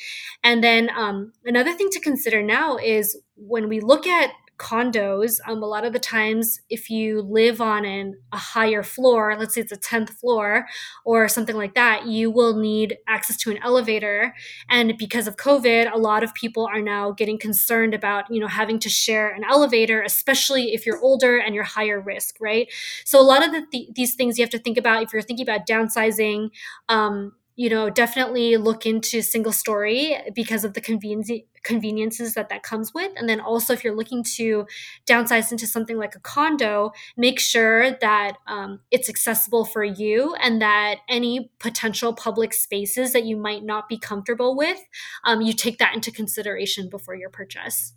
And 0.42 0.64
then 0.64 0.90
um, 0.96 1.32
another 1.44 1.74
thing 1.74 1.90
to 1.90 2.00
consider 2.00 2.42
now 2.42 2.78
is 2.78 3.16
when 3.36 3.68
we 3.68 3.80
look 3.80 4.06
at 4.06 4.30
condos, 4.58 5.38
um, 5.46 5.62
a 5.62 5.66
lot 5.66 5.84
of 5.84 5.92
the 5.92 5.98
times, 5.98 6.60
if 6.70 6.90
you 6.90 7.22
live 7.22 7.60
on 7.60 7.84
an, 7.84 8.18
a 8.32 8.38
higher 8.38 8.82
floor, 8.82 9.36
let's 9.38 9.54
say 9.54 9.60
it's 9.60 9.72
a 9.72 9.76
10th 9.76 10.10
floor 10.10 10.66
or 11.04 11.28
something 11.28 11.56
like 11.56 11.74
that, 11.74 12.06
you 12.06 12.30
will 12.30 12.56
need 12.56 12.98
access 13.06 13.36
to 13.38 13.50
an 13.50 13.58
elevator. 13.62 14.34
And 14.68 14.96
because 14.98 15.26
of 15.26 15.36
COVID, 15.36 15.92
a 15.92 15.98
lot 15.98 16.22
of 16.22 16.34
people 16.34 16.66
are 16.66 16.80
now 16.80 17.10
getting 17.12 17.38
concerned 17.38 17.94
about, 17.94 18.30
you 18.30 18.40
know, 18.40 18.48
having 18.48 18.78
to 18.80 18.88
share 18.88 19.28
an 19.30 19.44
elevator, 19.44 20.02
especially 20.02 20.74
if 20.74 20.86
you're 20.86 21.00
older 21.00 21.38
and 21.38 21.54
you're 21.54 21.64
higher 21.64 22.00
risk, 22.00 22.36
right? 22.40 22.72
So 23.04 23.20
a 23.20 23.22
lot 23.22 23.44
of 23.44 23.52
the 23.52 23.66
th- 23.70 23.90
these 23.94 24.14
things 24.14 24.38
you 24.38 24.42
have 24.42 24.50
to 24.50 24.58
think 24.58 24.78
about 24.78 25.02
if 25.02 25.12
you're 25.12 25.22
thinking 25.22 25.48
about 25.48 25.66
downsizing. 25.66 26.50
Um, 26.88 27.32
you 27.56 27.70
know, 27.70 27.88
definitely 27.88 28.58
look 28.58 28.84
into 28.84 29.22
single 29.22 29.52
story 29.52 30.14
because 30.34 30.62
of 30.62 30.74
the 30.74 30.80
convenience 30.80 31.30
conveniences 31.62 32.34
that 32.34 32.48
that 32.50 32.62
comes 32.62 32.94
with. 32.94 33.10
And 33.16 33.28
then 33.28 33.40
also, 33.40 33.72
if 33.72 33.82
you're 33.82 33.96
looking 33.96 34.22
to 34.36 34.66
downsize 35.06 35.50
into 35.50 35.66
something 35.66 35.96
like 35.96 36.14
a 36.14 36.20
condo, 36.20 36.92
make 37.16 37.40
sure 37.40 37.90
that 37.90 38.36
um, 38.46 38.80
it's 38.90 39.08
accessible 39.08 39.64
for 39.64 39.82
you 39.82 40.34
and 40.40 40.62
that 40.62 40.98
any 41.08 41.50
potential 41.58 42.14
public 42.14 42.54
spaces 42.54 43.12
that 43.14 43.24
you 43.24 43.36
might 43.36 43.64
not 43.64 43.88
be 43.88 43.98
comfortable 43.98 44.54
with, 44.54 44.78
um, 45.24 45.40
you 45.40 45.52
take 45.52 45.78
that 45.78 45.94
into 45.94 46.12
consideration 46.12 46.88
before 46.88 47.16
your 47.16 47.30
purchase. 47.30 47.94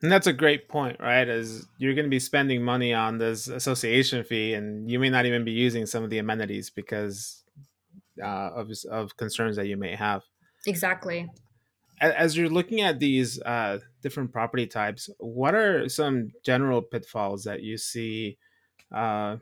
And 0.00 0.12
that's 0.12 0.26
a 0.26 0.32
great 0.32 0.68
point, 0.68 1.00
right? 1.00 1.28
As 1.28 1.66
you're 1.78 1.94
going 1.94 2.04
to 2.04 2.10
be 2.10 2.20
spending 2.20 2.62
money 2.62 2.94
on 2.94 3.18
this 3.18 3.48
association 3.48 4.22
fee, 4.24 4.54
and 4.54 4.90
you 4.90 4.98
may 4.98 5.10
not 5.10 5.26
even 5.26 5.44
be 5.44 5.52
using 5.52 5.86
some 5.86 6.04
of 6.04 6.10
the 6.10 6.18
amenities 6.18 6.70
because 6.70 7.43
uh, 8.22 8.50
of 8.54 8.70
of 8.90 9.16
concerns 9.16 9.56
that 9.56 9.66
you 9.66 9.76
may 9.76 9.94
have. 9.94 10.22
Exactly. 10.66 11.30
As 12.00 12.36
you're 12.36 12.48
looking 12.48 12.80
at 12.80 12.98
these 12.98 13.40
uh, 13.42 13.78
different 14.02 14.32
property 14.32 14.66
types, 14.66 15.08
what 15.18 15.54
are 15.54 15.88
some 15.88 16.32
general 16.44 16.82
pitfalls 16.82 17.44
that 17.44 17.62
you 17.62 17.78
see 17.78 18.36
uh, 18.92 19.36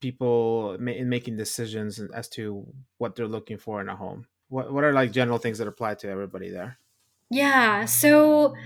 people 0.00 0.76
ma- 0.80 0.92
in 0.92 1.08
making 1.08 1.36
decisions 1.36 2.00
as 2.00 2.28
to 2.30 2.66
what 2.98 3.14
they're 3.14 3.28
looking 3.28 3.56
for 3.56 3.80
in 3.80 3.88
a 3.88 3.96
home? 3.96 4.26
What 4.48 4.72
What 4.72 4.84
are 4.84 4.92
like 4.92 5.12
general 5.12 5.38
things 5.38 5.58
that 5.58 5.68
apply 5.68 5.94
to 5.96 6.08
everybody 6.10 6.50
there? 6.50 6.78
Yeah. 7.30 7.84
So 7.84 8.56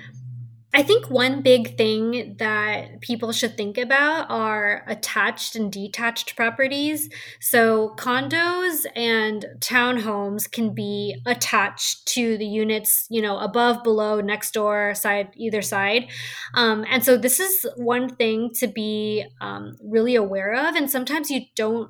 I 0.76 0.82
think 0.82 1.08
one 1.08 1.40
big 1.40 1.76
thing 1.76 2.34
that 2.40 3.00
people 3.00 3.30
should 3.30 3.56
think 3.56 3.78
about 3.78 4.26
are 4.28 4.82
attached 4.88 5.54
and 5.54 5.70
detached 5.70 6.34
properties. 6.34 7.08
So, 7.40 7.94
condos 7.96 8.84
and 8.96 9.46
townhomes 9.60 10.50
can 10.50 10.74
be 10.74 11.16
attached 11.26 12.06
to 12.08 12.36
the 12.36 12.46
units, 12.46 13.06
you 13.08 13.22
know, 13.22 13.38
above, 13.38 13.84
below, 13.84 14.20
next 14.20 14.50
door, 14.50 14.94
side, 14.96 15.28
either 15.36 15.62
side. 15.62 16.10
Um, 16.54 16.84
and 16.90 17.04
so, 17.04 17.16
this 17.16 17.38
is 17.38 17.64
one 17.76 18.08
thing 18.16 18.50
to 18.54 18.66
be 18.66 19.24
um, 19.40 19.76
really 19.80 20.16
aware 20.16 20.54
of. 20.54 20.74
And 20.74 20.90
sometimes 20.90 21.30
you 21.30 21.42
don't 21.54 21.88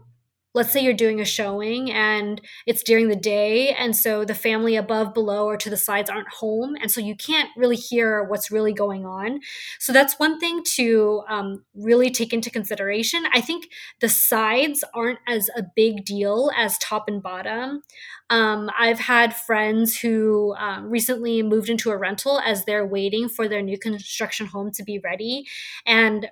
let's 0.54 0.70
say 0.70 0.80
you're 0.80 0.94
doing 0.94 1.20
a 1.20 1.24
showing 1.24 1.90
and 1.90 2.40
it's 2.66 2.82
during 2.82 3.08
the 3.08 3.16
day 3.16 3.70
and 3.70 3.94
so 3.94 4.24
the 4.24 4.34
family 4.34 4.76
above 4.76 5.12
below 5.12 5.46
or 5.46 5.56
to 5.56 5.68
the 5.68 5.76
sides 5.76 6.08
aren't 6.08 6.28
home 6.28 6.76
and 6.80 6.90
so 6.90 7.00
you 7.00 7.16
can't 7.16 7.50
really 7.56 7.76
hear 7.76 8.24
what's 8.24 8.50
really 8.50 8.72
going 8.72 9.04
on. 9.04 9.40
So 9.80 9.92
that's 9.92 10.18
one 10.18 10.38
thing 10.38 10.62
to 10.76 11.22
um, 11.28 11.64
really 11.74 12.10
take 12.10 12.32
into 12.32 12.50
consideration. 12.50 13.24
I 13.32 13.40
think 13.40 13.66
the 14.00 14.08
sides 14.08 14.84
aren't 14.94 15.18
as 15.26 15.50
a 15.56 15.64
big 15.74 16.04
deal 16.04 16.50
as 16.56 16.78
top 16.78 17.08
and 17.08 17.22
bottom. 17.22 17.82
Um, 18.30 18.70
i've 18.78 18.98
had 18.98 19.36
friends 19.36 19.98
who 19.98 20.54
um, 20.54 20.88
recently 20.88 21.42
moved 21.42 21.68
into 21.68 21.90
a 21.90 21.96
rental 21.96 22.40
as 22.40 22.64
they're 22.64 22.86
waiting 22.86 23.28
for 23.28 23.48
their 23.48 23.60
new 23.60 23.78
construction 23.78 24.46
home 24.46 24.70
to 24.72 24.82
be 24.82 24.98
ready 24.98 25.46
and 25.84 26.30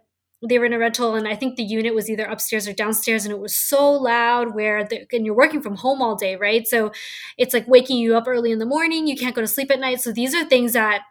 they 0.49 0.59
were 0.59 0.65
in 0.65 0.73
a 0.73 0.79
rental 0.79 1.15
and 1.15 1.29
i 1.29 1.37
think 1.37 1.57
the 1.57 1.63
unit 1.63 1.95
was 1.95 2.11
either 2.11 2.25
upstairs 2.25 2.67
or 2.67 2.73
downstairs 2.73 3.25
and 3.25 3.33
it 3.33 3.39
was 3.41 3.55
so 3.55 3.93
loud 3.93 4.55
where 4.55 4.85
the, 4.85 5.07
and 5.13 5.25
you're 5.25 5.35
working 5.35 5.63
from 5.63 5.77
home 5.77 6.03
all 6.03 6.17
day 6.17 6.37
right? 6.37 6.67
So 6.67 6.93
it's 7.39 7.55
like 7.55 7.67
waking 7.69 7.99
you 7.99 8.17
up 8.17 8.25
early 8.27 8.53
in 8.53 8.59
the 8.59 8.67
morning 8.67 9.07
you 9.07 9.17
can't 9.17 9.35
go 9.35 9.41
to 9.41 9.47
sleep 9.47 9.71
at 9.71 9.81
night. 9.81 10.01
So 10.01 10.13
these 10.13 10.35
are 10.35 10.45
things 10.45 10.73
that 10.73 11.03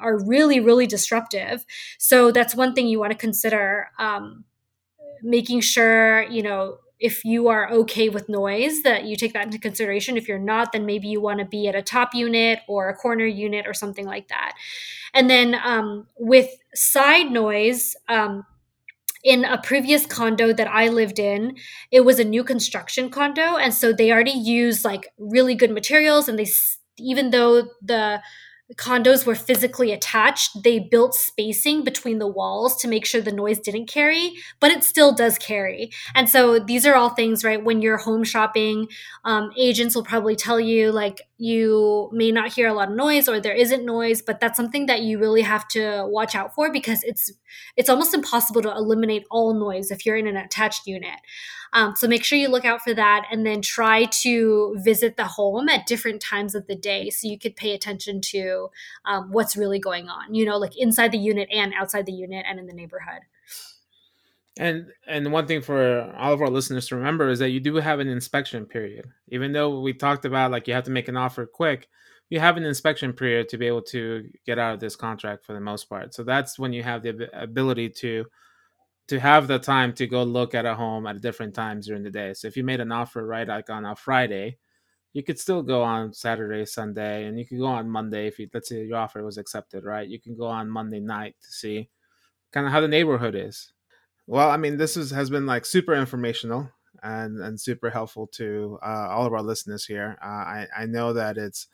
are 0.00 0.18
really 0.24 0.60
really 0.60 0.86
disruptive. 0.86 1.64
So 1.98 2.30
that's 2.30 2.54
one 2.54 2.74
thing 2.74 2.88
you 2.88 2.98
want 2.98 3.12
to 3.12 3.18
consider 3.18 3.88
um, 3.98 4.44
making 5.22 5.60
sure 5.60 6.24
you 6.24 6.42
know 6.42 6.78
if 7.00 7.24
you 7.24 7.46
are 7.46 7.70
okay 7.70 8.08
with 8.08 8.28
noise 8.28 8.82
that 8.82 9.04
you 9.04 9.14
take 9.14 9.32
that 9.32 9.44
into 9.44 9.58
consideration. 9.58 10.16
If 10.16 10.26
you're 10.26 10.38
not 10.38 10.72
then 10.72 10.86
maybe 10.86 11.08
you 11.08 11.20
want 11.20 11.40
to 11.40 11.44
be 11.44 11.68
at 11.68 11.74
a 11.74 11.82
top 11.82 12.14
unit 12.14 12.60
or 12.66 12.88
a 12.88 12.94
corner 12.94 13.26
unit 13.26 13.66
or 13.66 13.74
something 13.74 14.06
like 14.06 14.28
that. 14.28 14.54
And 15.14 15.28
then 15.30 15.54
um, 15.62 16.06
with 16.18 16.50
side 16.74 17.30
noise 17.30 17.96
um, 18.08 18.44
in 19.24 19.44
a 19.44 19.60
previous 19.60 20.06
condo 20.06 20.52
that 20.52 20.68
I 20.68 20.88
lived 20.88 21.18
in, 21.18 21.56
it 21.90 22.04
was 22.04 22.18
a 22.18 22.24
new 22.24 22.44
construction 22.44 23.10
condo. 23.10 23.56
And 23.56 23.74
so 23.74 23.92
they 23.92 24.12
already 24.12 24.30
used 24.30 24.84
like 24.84 25.08
really 25.18 25.54
good 25.54 25.70
materials. 25.70 26.28
And 26.28 26.38
they, 26.38 26.46
even 26.98 27.30
though 27.30 27.68
the 27.82 28.20
condos 28.74 29.24
were 29.24 29.34
physically 29.34 29.92
attached, 29.92 30.62
they 30.62 30.78
built 30.78 31.14
spacing 31.14 31.84
between 31.84 32.18
the 32.18 32.26
walls 32.26 32.76
to 32.76 32.88
make 32.88 33.06
sure 33.06 33.20
the 33.20 33.32
noise 33.32 33.58
didn't 33.58 33.86
carry, 33.88 34.34
but 34.60 34.70
it 34.70 34.84
still 34.84 35.14
does 35.14 35.38
carry. 35.38 35.90
And 36.14 36.28
so 36.28 36.58
these 36.58 36.84
are 36.84 36.94
all 36.94 37.10
things, 37.10 37.44
right? 37.44 37.64
When 37.64 37.80
you're 37.80 37.96
home 37.96 38.24
shopping, 38.24 38.88
um, 39.24 39.50
agents 39.56 39.94
will 39.94 40.04
probably 40.04 40.36
tell 40.36 40.60
you 40.60 40.92
like 40.92 41.22
you 41.38 42.10
may 42.12 42.32
not 42.32 42.52
hear 42.52 42.66
a 42.66 42.74
lot 42.74 42.90
of 42.90 42.96
noise 42.96 43.28
or 43.28 43.40
there 43.40 43.54
isn't 43.54 43.84
noise, 43.84 44.20
but 44.20 44.40
that's 44.40 44.56
something 44.56 44.86
that 44.86 45.02
you 45.02 45.20
really 45.20 45.42
have 45.42 45.68
to 45.68 46.04
watch 46.08 46.34
out 46.34 46.52
for 46.52 46.70
because 46.72 47.04
it's 47.04 47.32
it's 47.76 47.88
almost 47.88 48.12
impossible 48.12 48.60
to 48.62 48.70
eliminate 48.70 49.24
all 49.30 49.54
noise 49.54 49.92
if 49.92 50.04
you're 50.04 50.16
in 50.16 50.26
an 50.26 50.36
attached 50.36 50.86
unit. 50.86 51.20
Um, 51.72 51.94
so 51.96 52.08
make 52.08 52.24
sure 52.24 52.38
you 52.38 52.48
look 52.48 52.64
out 52.64 52.82
for 52.82 52.92
that 52.94 53.26
and 53.30 53.46
then 53.46 53.62
try 53.62 54.06
to 54.06 54.76
visit 54.78 55.16
the 55.16 55.26
home 55.26 55.68
at 55.68 55.86
different 55.86 56.20
times 56.20 56.54
of 56.54 56.66
the 56.66 56.74
day 56.74 57.10
so 57.10 57.28
you 57.28 57.38
could 57.38 57.56
pay 57.56 57.72
attention 57.72 58.20
to 58.22 58.70
um, 59.04 59.30
what's 59.30 59.56
really 59.56 59.78
going 59.78 60.08
on, 60.08 60.34
you 60.34 60.44
know, 60.44 60.56
like 60.56 60.76
inside 60.76 61.12
the 61.12 61.18
unit 61.18 61.48
and 61.52 61.72
outside 61.78 62.06
the 62.06 62.12
unit 62.12 62.46
and 62.48 62.58
in 62.58 62.66
the 62.66 62.72
neighborhood. 62.72 63.22
And 64.58 64.88
and 65.06 65.32
one 65.32 65.46
thing 65.46 65.62
for 65.62 66.12
all 66.18 66.32
of 66.32 66.42
our 66.42 66.50
listeners 66.50 66.88
to 66.88 66.96
remember 66.96 67.28
is 67.28 67.38
that 67.38 67.50
you 67.50 67.60
do 67.60 67.76
have 67.76 68.00
an 68.00 68.08
inspection 68.08 68.66
period. 68.66 69.06
Even 69.28 69.52
though 69.52 69.80
we 69.80 69.92
talked 69.94 70.24
about 70.24 70.50
like 70.50 70.66
you 70.66 70.74
have 70.74 70.84
to 70.84 70.90
make 70.90 71.08
an 71.08 71.16
offer 71.16 71.46
quick, 71.46 71.88
you 72.28 72.40
have 72.40 72.56
an 72.56 72.64
inspection 72.64 73.12
period 73.12 73.48
to 73.50 73.58
be 73.58 73.68
able 73.68 73.82
to 73.82 74.28
get 74.44 74.58
out 74.58 74.74
of 74.74 74.80
this 74.80 74.96
contract 74.96 75.46
for 75.46 75.52
the 75.52 75.60
most 75.60 75.88
part. 75.88 76.12
So 76.12 76.24
that's 76.24 76.58
when 76.58 76.72
you 76.72 76.82
have 76.82 77.02
the 77.04 77.30
ability 77.40 77.90
to 78.00 78.26
to 79.08 79.20
have 79.20 79.48
the 79.48 79.58
time 79.58 79.92
to 79.94 80.06
go 80.06 80.22
look 80.24 80.54
at 80.54 80.66
a 80.66 80.74
home 80.74 81.06
at 81.06 81.22
different 81.22 81.54
times 81.54 81.86
during 81.86 82.02
the 82.02 82.10
day. 82.10 82.34
So 82.34 82.48
if 82.48 82.56
you 82.56 82.64
made 82.64 82.80
an 82.80 82.92
offer 82.92 83.26
right 83.26 83.48
like 83.48 83.70
on 83.70 83.86
a 83.86 83.96
Friday, 83.96 84.58
you 85.14 85.22
could 85.24 85.38
still 85.38 85.62
go 85.62 85.82
on 85.82 86.14
Saturday, 86.14 86.66
Sunday, 86.66 87.26
and 87.26 87.38
you 87.38 87.46
could 87.46 87.58
go 87.58 87.66
on 87.66 87.90
Monday 87.90 88.26
if 88.28 88.38
you 88.38 88.48
let's 88.54 88.68
say 88.70 88.84
your 88.84 88.98
offer 88.98 89.24
was 89.24 89.38
accepted, 89.38 89.84
right? 89.84 90.08
You 90.08 90.20
can 90.20 90.36
go 90.36 90.46
on 90.46 90.70
Monday 90.70 91.00
night 91.00 91.36
to 91.42 91.50
see 91.52 91.90
kind 92.52 92.66
of 92.66 92.72
how 92.72 92.80
the 92.80 92.88
neighborhood 92.88 93.34
is. 93.36 93.72
Well, 94.28 94.50
I 94.50 94.58
mean, 94.58 94.76
this 94.76 94.98
is, 94.98 95.10
has 95.10 95.30
been 95.30 95.46
like 95.46 95.64
super 95.64 95.94
informational 95.94 96.70
and 97.02 97.40
and 97.40 97.58
super 97.58 97.88
helpful 97.88 98.26
to 98.34 98.78
uh, 98.84 99.08
all 99.10 99.24
of 99.24 99.32
our 99.32 99.42
listeners 99.42 99.86
here. 99.86 100.18
Uh, 100.22 100.26
I 100.26 100.66
I 100.76 100.86
know 100.86 101.14
that 101.14 101.38
it's 101.38 101.66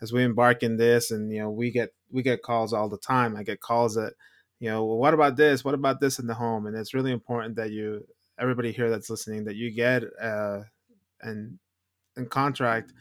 as 0.00 0.12
we 0.12 0.22
embark 0.22 0.62
in 0.62 0.76
this, 0.76 1.10
and 1.10 1.32
you 1.32 1.40
know, 1.40 1.50
we 1.50 1.72
get 1.72 1.90
we 2.12 2.22
get 2.22 2.42
calls 2.42 2.72
all 2.72 2.88
the 2.88 2.96
time. 2.98 3.36
I 3.36 3.42
get 3.42 3.60
calls 3.60 3.96
that 3.96 4.12
you 4.60 4.70
know, 4.70 4.84
well, 4.84 4.98
what 4.98 5.14
about 5.14 5.36
this? 5.36 5.64
What 5.64 5.74
about 5.74 6.00
this 6.00 6.20
in 6.20 6.28
the 6.28 6.34
home? 6.34 6.66
And 6.66 6.76
it's 6.76 6.94
really 6.94 7.12
important 7.12 7.56
that 7.56 7.72
you, 7.72 8.06
everybody 8.38 8.72
here 8.72 8.88
that's 8.88 9.10
listening, 9.10 9.44
that 9.44 9.56
you 9.56 9.70
get 9.70 10.02
uh, 10.20 10.60
an, 11.22 11.58
in 12.16 12.26
contract 12.26 12.92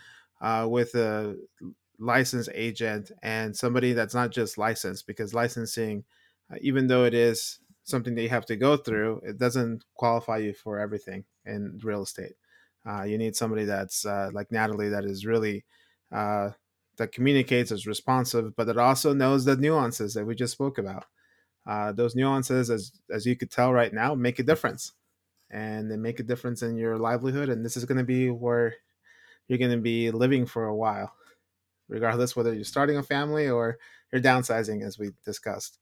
uh, 0.41 0.67
with 0.69 0.95
a 0.95 1.37
licensed 1.97 2.49
agent 2.53 3.11
and 3.23 3.55
somebody 3.55 3.93
that's 3.93 4.13
not 4.13 4.31
just 4.31 4.57
licensed 4.57 5.07
because 5.07 5.33
licensing, 5.33 6.03
uh, 6.51 6.57
even 6.61 6.87
though 6.87 7.05
it 7.05 7.13
is 7.13 7.59
something 7.85 8.15
that 8.15 8.23
you 8.23 8.29
have 8.29 8.47
to 8.47 8.57
go 8.57 8.77
through, 8.77 9.21
it 9.25 9.39
doesn't 9.39 9.85
qualify 9.95 10.39
you 10.39 10.53
for 10.53 10.79
everything 10.79 11.25
in 11.45 11.79
real 11.83 12.03
estate. 12.03 12.33
Uh, 12.85 13.03
you 13.03 13.17
need 13.17 13.35
somebody 13.37 13.65
that's 13.65 14.05
uh, 14.05 14.31
like 14.33 14.51
Natalie 14.51 14.89
that 14.89 15.05
is 15.05 15.25
really 15.25 15.65
uh, 16.11 16.51
that 16.97 17.13
communicates, 17.13 17.71
is 17.71 17.87
responsive, 17.87 18.55
but 18.57 18.67
that 18.67 18.77
also 18.77 19.13
knows 19.13 19.45
the 19.45 19.57
nuances 19.57 20.13
that 20.15 20.25
we 20.25 20.35
just 20.35 20.53
spoke 20.53 20.77
about 20.79 21.05
uh, 21.67 21.91
those 21.93 22.15
nuances, 22.15 22.69
as 22.71 22.91
as 23.11 23.25
you 23.25 23.35
could 23.37 23.51
tell 23.51 23.73
right 23.73 23.93
now, 23.93 24.15
make 24.15 24.39
a 24.39 24.43
difference. 24.43 24.93
and 25.51 25.91
they 25.91 25.97
make 25.97 26.19
a 26.19 26.23
difference 26.23 26.63
in 26.63 26.77
your 26.77 26.97
livelihood. 26.97 27.49
And 27.49 27.65
this 27.65 27.77
is 27.77 27.85
going 27.85 27.99
to 27.99 28.05
be 28.05 28.29
where 28.31 28.75
you're 29.47 29.59
going 29.59 29.71
to 29.71 29.77
be 29.77 30.11
living 30.11 30.45
for 30.45 30.65
a 30.67 30.75
while, 30.75 31.13
regardless 31.89 32.35
whether 32.35 32.53
you're 32.53 32.65
starting 32.65 32.97
a 32.97 33.03
family 33.03 33.49
or 33.49 33.77
you're 34.11 34.21
downsizing, 34.21 34.83
as 34.83 34.99
we 34.99 35.11
discussed. 35.25 35.79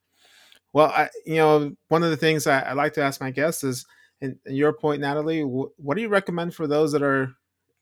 Well, 0.74 0.88
I, 0.88 1.10
you 1.26 1.36
know, 1.36 1.76
one 1.90 2.04
of 2.04 2.10
the 2.10 2.18
things 2.18 2.48
I, 2.48 2.62
I 2.62 2.74
like 2.74 2.94
to 2.94 3.04
ask 3.04 3.22
my 3.22 3.32
guests 3.32 3.64
is, 3.64 3.86
in, 4.22 4.40
in 4.46 4.56
your 4.56 4.74
point, 4.74 5.02
Natalie, 5.02 5.42
wh- 5.42 5.80
what 5.80 5.96
do 5.96 6.02
you 6.02 6.10
recommend 6.10 6.56
for 6.56 6.66
those 6.66 6.92
that 6.94 7.04
are 7.04 7.34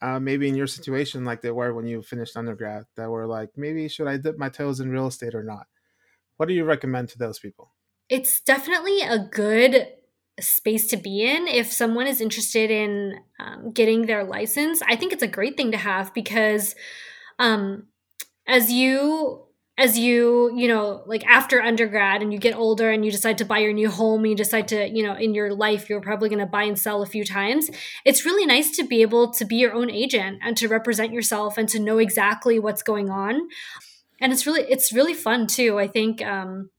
uh, 0.01 0.19
maybe 0.19 0.47
in 0.49 0.55
your 0.55 0.67
situation 0.67 1.23
like 1.23 1.41
they 1.41 1.51
were 1.51 1.73
when 1.73 1.85
you 1.85 2.01
finished 2.01 2.35
undergrad, 2.35 2.85
that 2.97 3.09
were 3.09 3.27
like, 3.27 3.49
maybe 3.55 3.87
should 3.87 4.07
I 4.07 4.17
dip 4.17 4.37
my 4.37 4.49
toes 4.49 4.79
in 4.79 4.89
real 4.89 5.07
estate 5.07 5.35
or 5.35 5.43
not? 5.43 5.67
What 6.37 6.47
do 6.47 6.53
you 6.53 6.65
recommend 6.65 7.09
to 7.09 7.17
those 7.17 7.39
people? 7.39 7.71
It's 8.09 8.41
definitely 8.41 9.01
a 9.01 9.19
good 9.19 9.87
space 10.39 10.87
to 10.87 10.97
be 10.97 11.23
in 11.23 11.47
if 11.47 11.71
someone 11.71 12.07
is 12.07 12.21
interested 12.21 12.71
in 12.71 13.19
um, 13.39 13.71
getting 13.71 14.05
their 14.05 14.23
license 14.23 14.81
i 14.87 14.95
think 14.95 15.13
it's 15.13 15.21
a 15.21 15.27
great 15.27 15.57
thing 15.57 15.71
to 15.71 15.77
have 15.77 16.13
because 16.13 16.73
um, 17.37 17.87
as 18.47 18.71
you 18.71 19.43
as 19.81 19.97
you 19.97 20.51
you 20.55 20.67
know 20.67 21.01
like 21.07 21.25
after 21.25 21.59
undergrad 21.59 22.21
and 22.21 22.31
you 22.31 22.37
get 22.37 22.55
older 22.55 22.91
and 22.91 23.03
you 23.03 23.09
decide 23.09 23.35
to 23.39 23.43
buy 23.43 23.57
your 23.57 23.73
new 23.73 23.89
home 23.89 24.27
you 24.27 24.35
decide 24.35 24.67
to 24.67 24.87
you 24.87 25.01
know 25.01 25.15
in 25.15 25.33
your 25.33 25.51
life 25.55 25.89
you're 25.89 25.99
probably 25.99 26.29
going 26.29 26.37
to 26.39 26.45
buy 26.45 26.63
and 26.63 26.77
sell 26.77 27.01
a 27.01 27.05
few 27.05 27.25
times. 27.25 27.69
It's 28.05 28.23
really 28.23 28.45
nice 28.45 28.75
to 28.77 28.83
be 28.83 29.01
able 29.01 29.31
to 29.33 29.43
be 29.43 29.55
your 29.55 29.73
own 29.73 29.89
agent 29.89 30.39
and 30.43 30.55
to 30.57 30.67
represent 30.67 31.11
yourself 31.11 31.57
and 31.57 31.67
to 31.69 31.79
know 31.79 31.97
exactly 31.97 32.59
what's 32.59 32.83
going 32.83 33.09
on. 33.09 33.49
And 34.19 34.31
it's 34.31 34.45
really 34.45 34.61
it's 34.69 34.93
really 34.93 35.15
fun 35.15 35.47
too. 35.47 35.79
I 35.79 35.87
think 35.87 36.21
um 36.21 36.69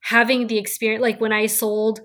having 0.00 0.46
the 0.46 0.58
experience 0.58 1.00
like 1.00 1.20
when 1.20 1.32
i 1.32 1.46
sold 1.46 2.00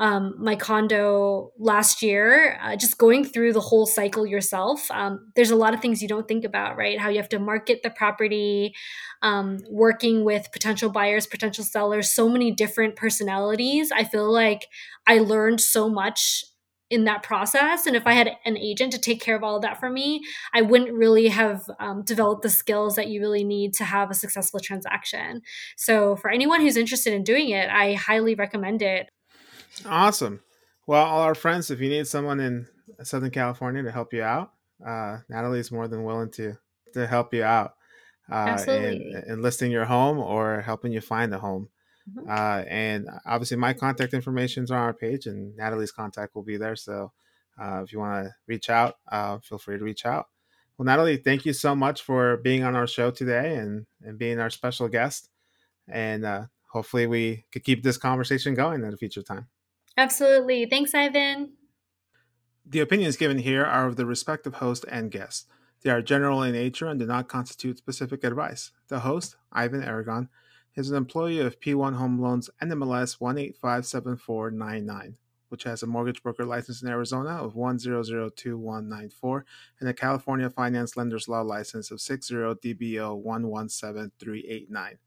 um, 0.00 0.34
my 0.38 0.56
condo 0.56 1.52
last 1.58 2.02
year, 2.02 2.58
uh, 2.62 2.74
just 2.74 2.96
going 2.96 3.22
through 3.22 3.52
the 3.52 3.60
whole 3.60 3.84
cycle 3.84 4.26
yourself. 4.26 4.90
Um, 4.90 5.30
there's 5.36 5.50
a 5.50 5.56
lot 5.56 5.74
of 5.74 5.80
things 5.80 6.00
you 6.00 6.08
don't 6.08 6.26
think 6.26 6.42
about, 6.42 6.78
right? 6.78 6.98
How 6.98 7.10
you 7.10 7.18
have 7.18 7.28
to 7.28 7.38
market 7.38 7.82
the 7.82 7.90
property, 7.90 8.74
um, 9.20 9.58
working 9.68 10.24
with 10.24 10.50
potential 10.52 10.90
buyers, 10.90 11.26
potential 11.26 11.64
sellers, 11.64 12.10
so 12.10 12.30
many 12.30 12.50
different 12.50 12.96
personalities. 12.96 13.92
I 13.92 14.04
feel 14.04 14.32
like 14.32 14.68
I 15.06 15.18
learned 15.18 15.60
so 15.60 15.90
much 15.90 16.44
in 16.88 17.04
that 17.04 17.22
process. 17.22 17.84
And 17.84 17.94
if 17.94 18.06
I 18.06 18.14
had 18.14 18.32
an 18.46 18.56
agent 18.56 18.92
to 18.92 18.98
take 18.98 19.20
care 19.20 19.36
of 19.36 19.44
all 19.44 19.56
of 19.56 19.62
that 19.62 19.78
for 19.78 19.90
me, 19.90 20.22
I 20.54 20.62
wouldn't 20.62 20.92
really 20.92 21.28
have 21.28 21.62
um, 21.78 22.02
developed 22.04 22.42
the 22.42 22.48
skills 22.48 22.96
that 22.96 23.08
you 23.08 23.20
really 23.20 23.44
need 23.44 23.74
to 23.74 23.84
have 23.84 24.10
a 24.10 24.14
successful 24.14 24.60
transaction. 24.60 25.42
So, 25.76 26.16
for 26.16 26.30
anyone 26.30 26.62
who's 26.62 26.76
interested 26.78 27.12
in 27.12 27.22
doing 27.22 27.50
it, 27.50 27.68
I 27.68 27.94
highly 27.94 28.34
recommend 28.34 28.80
it. 28.82 29.10
Awesome. 29.86 30.40
Well, 30.86 31.04
all 31.04 31.22
our 31.22 31.34
friends, 31.34 31.70
if 31.70 31.80
you 31.80 31.88
need 31.88 32.06
someone 32.06 32.40
in 32.40 32.66
Southern 33.02 33.30
California 33.30 33.82
to 33.82 33.92
help 33.92 34.12
you 34.12 34.22
out, 34.22 34.52
uh, 34.84 35.18
is 35.30 35.70
more 35.70 35.88
than 35.88 36.04
willing 36.04 36.30
to 36.32 36.56
to 36.94 37.06
help 37.06 37.32
you 37.32 37.44
out 37.44 37.74
uh, 38.30 38.58
in, 38.66 39.22
in 39.28 39.42
listing 39.42 39.70
your 39.70 39.84
home 39.84 40.18
or 40.18 40.60
helping 40.60 40.92
you 40.92 41.00
find 41.00 41.32
a 41.32 41.38
home. 41.38 41.68
Mm-hmm. 42.08 42.28
Uh, 42.28 42.64
and 42.68 43.08
obviously, 43.26 43.56
my 43.56 43.72
contact 43.72 44.14
information 44.14 44.64
is 44.64 44.70
on 44.70 44.78
our 44.78 44.94
page, 44.94 45.26
and 45.26 45.56
Natalie's 45.56 45.92
contact 45.92 46.34
will 46.34 46.42
be 46.42 46.56
there. 46.56 46.76
So 46.76 47.12
uh, 47.60 47.82
if 47.84 47.92
you 47.92 47.98
want 47.98 48.26
to 48.26 48.34
reach 48.46 48.70
out, 48.70 48.96
uh, 49.10 49.38
feel 49.38 49.58
free 49.58 49.78
to 49.78 49.84
reach 49.84 50.06
out. 50.06 50.26
Well, 50.76 50.86
Natalie, 50.86 51.18
thank 51.18 51.44
you 51.44 51.52
so 51.52 51.76
much 51.76 52.02
for 52.02 52.38
being 52.38 52.64
on 52.64 52.74
our 52.74 52.86
show 52.86 53.10
today 53.10 53.56
and, 53.56 53.86
and 54.02 54.18
being 54.18 54.40
our 54.40 54.48
special 54.48 54.88
guest. 54.88 55.28
And 55.86 56.24
uh, 56.24 56.44
hopefully, 56.72 57.06
we 57.06 57.44
could 57.52 57.64
keep 57.64 57.82
this 57.82 57.98
conversation 57.98 58.54
going 58.54 58.82
at 58.84 58.94
a 58.94 58.96
future 58.96 59.22
time. 59.22 59.48
Absolutely. 60.00 60.64
Thanks, 60.64 60.94
Ivan. 60.94 61.52
The 62.64 62.80
opinions 62.80 63.18
given 63.18 63.36
here 63.36 63.66
are 63.66 63.86
of 63.86 63.96
the 63.96 64.06
respective 64.06 64.54
host 64.54 64.86
and 64.90 65.10
guest. 65.10 65.46
They 65.82 65.90
are 65.90 66.00
general 66.00 66.42
in 66.42 66.52
nature 66.52 66.86
and 66.86 66.98
do 66.98 67.04
not 67.04 67.28
constitute 67.28 67.76
specific 67.76 68.24
advice. 68.24 68.70
The 68.88 69.00
host, 69.00 69.36
Ivan 69.52 69.84
Aragon, 69.84 70.30
is 70.74 70.90
an 70.90 70.96
employee 70.96 71.40
of 71.40 71.60
P1 71.60 71.96
Home 71.96 72.18
Loans 72.18 72.48
NMLS 72.62 73.18
1857499, 73.20 75.16
which 75.50 75.64
has 75.64 75.82
a 75.82 75.86
mortgage 75.86 76.22
broker 76.22 76.46
license 76.46 76.80
in 76.80 76.88
Arizona 76.88 77.32
of 77.32 77.52
1002194 77.52 79.42
and 79.80 79.88
a 79.90 79.92
California 79.92 80.48
Finance 80.48 80.96
Lenders 80.96 81.28
Law 81.28 81.42
license 81.42 81.90
of 81.90 81.98
60DBO 81.98 83.18
117389. 83.18 84.98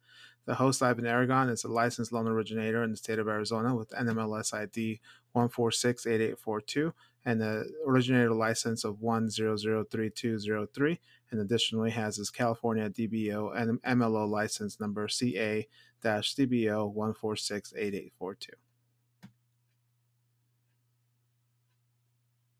The 0.45 0.55
host, 0.55 0.83
Ivan 0.83 1.05
Aragon, 1.05 1.47
is 1.49 1.63
a 1.63 1.69
licensed 1.69 2.11
loan 2.11 2.27
originator 2.27 2.83
in 2.83 2.91
the 2.91 2.97
state 2.97 3.17
of 3.17 3.29
Arizona 3.29 3.73
with 3.75 3.91
NMLS 3.91 4.53
ID 4.53 4.99
1468842 5.35 6.93
and 7.25 7.39
the 7.39 7.71
originator 7.87 8.33
license 8.33 8.83
of 8.83 8.97
1003203, 8.97 10.97
and 11.31 11.39
additionally 11.39 11.91
has 11.91 12.17
his 12.17 12.29
California 12.29 12.89
DBO 12.89 13.55
and 13.55 13.81
MLO 13.83 14.29
license 14.29 14.81
number 14.81 15.07
CA 15.07 15.65
DBO 16.03 16.93
1468842. 16.93 18.49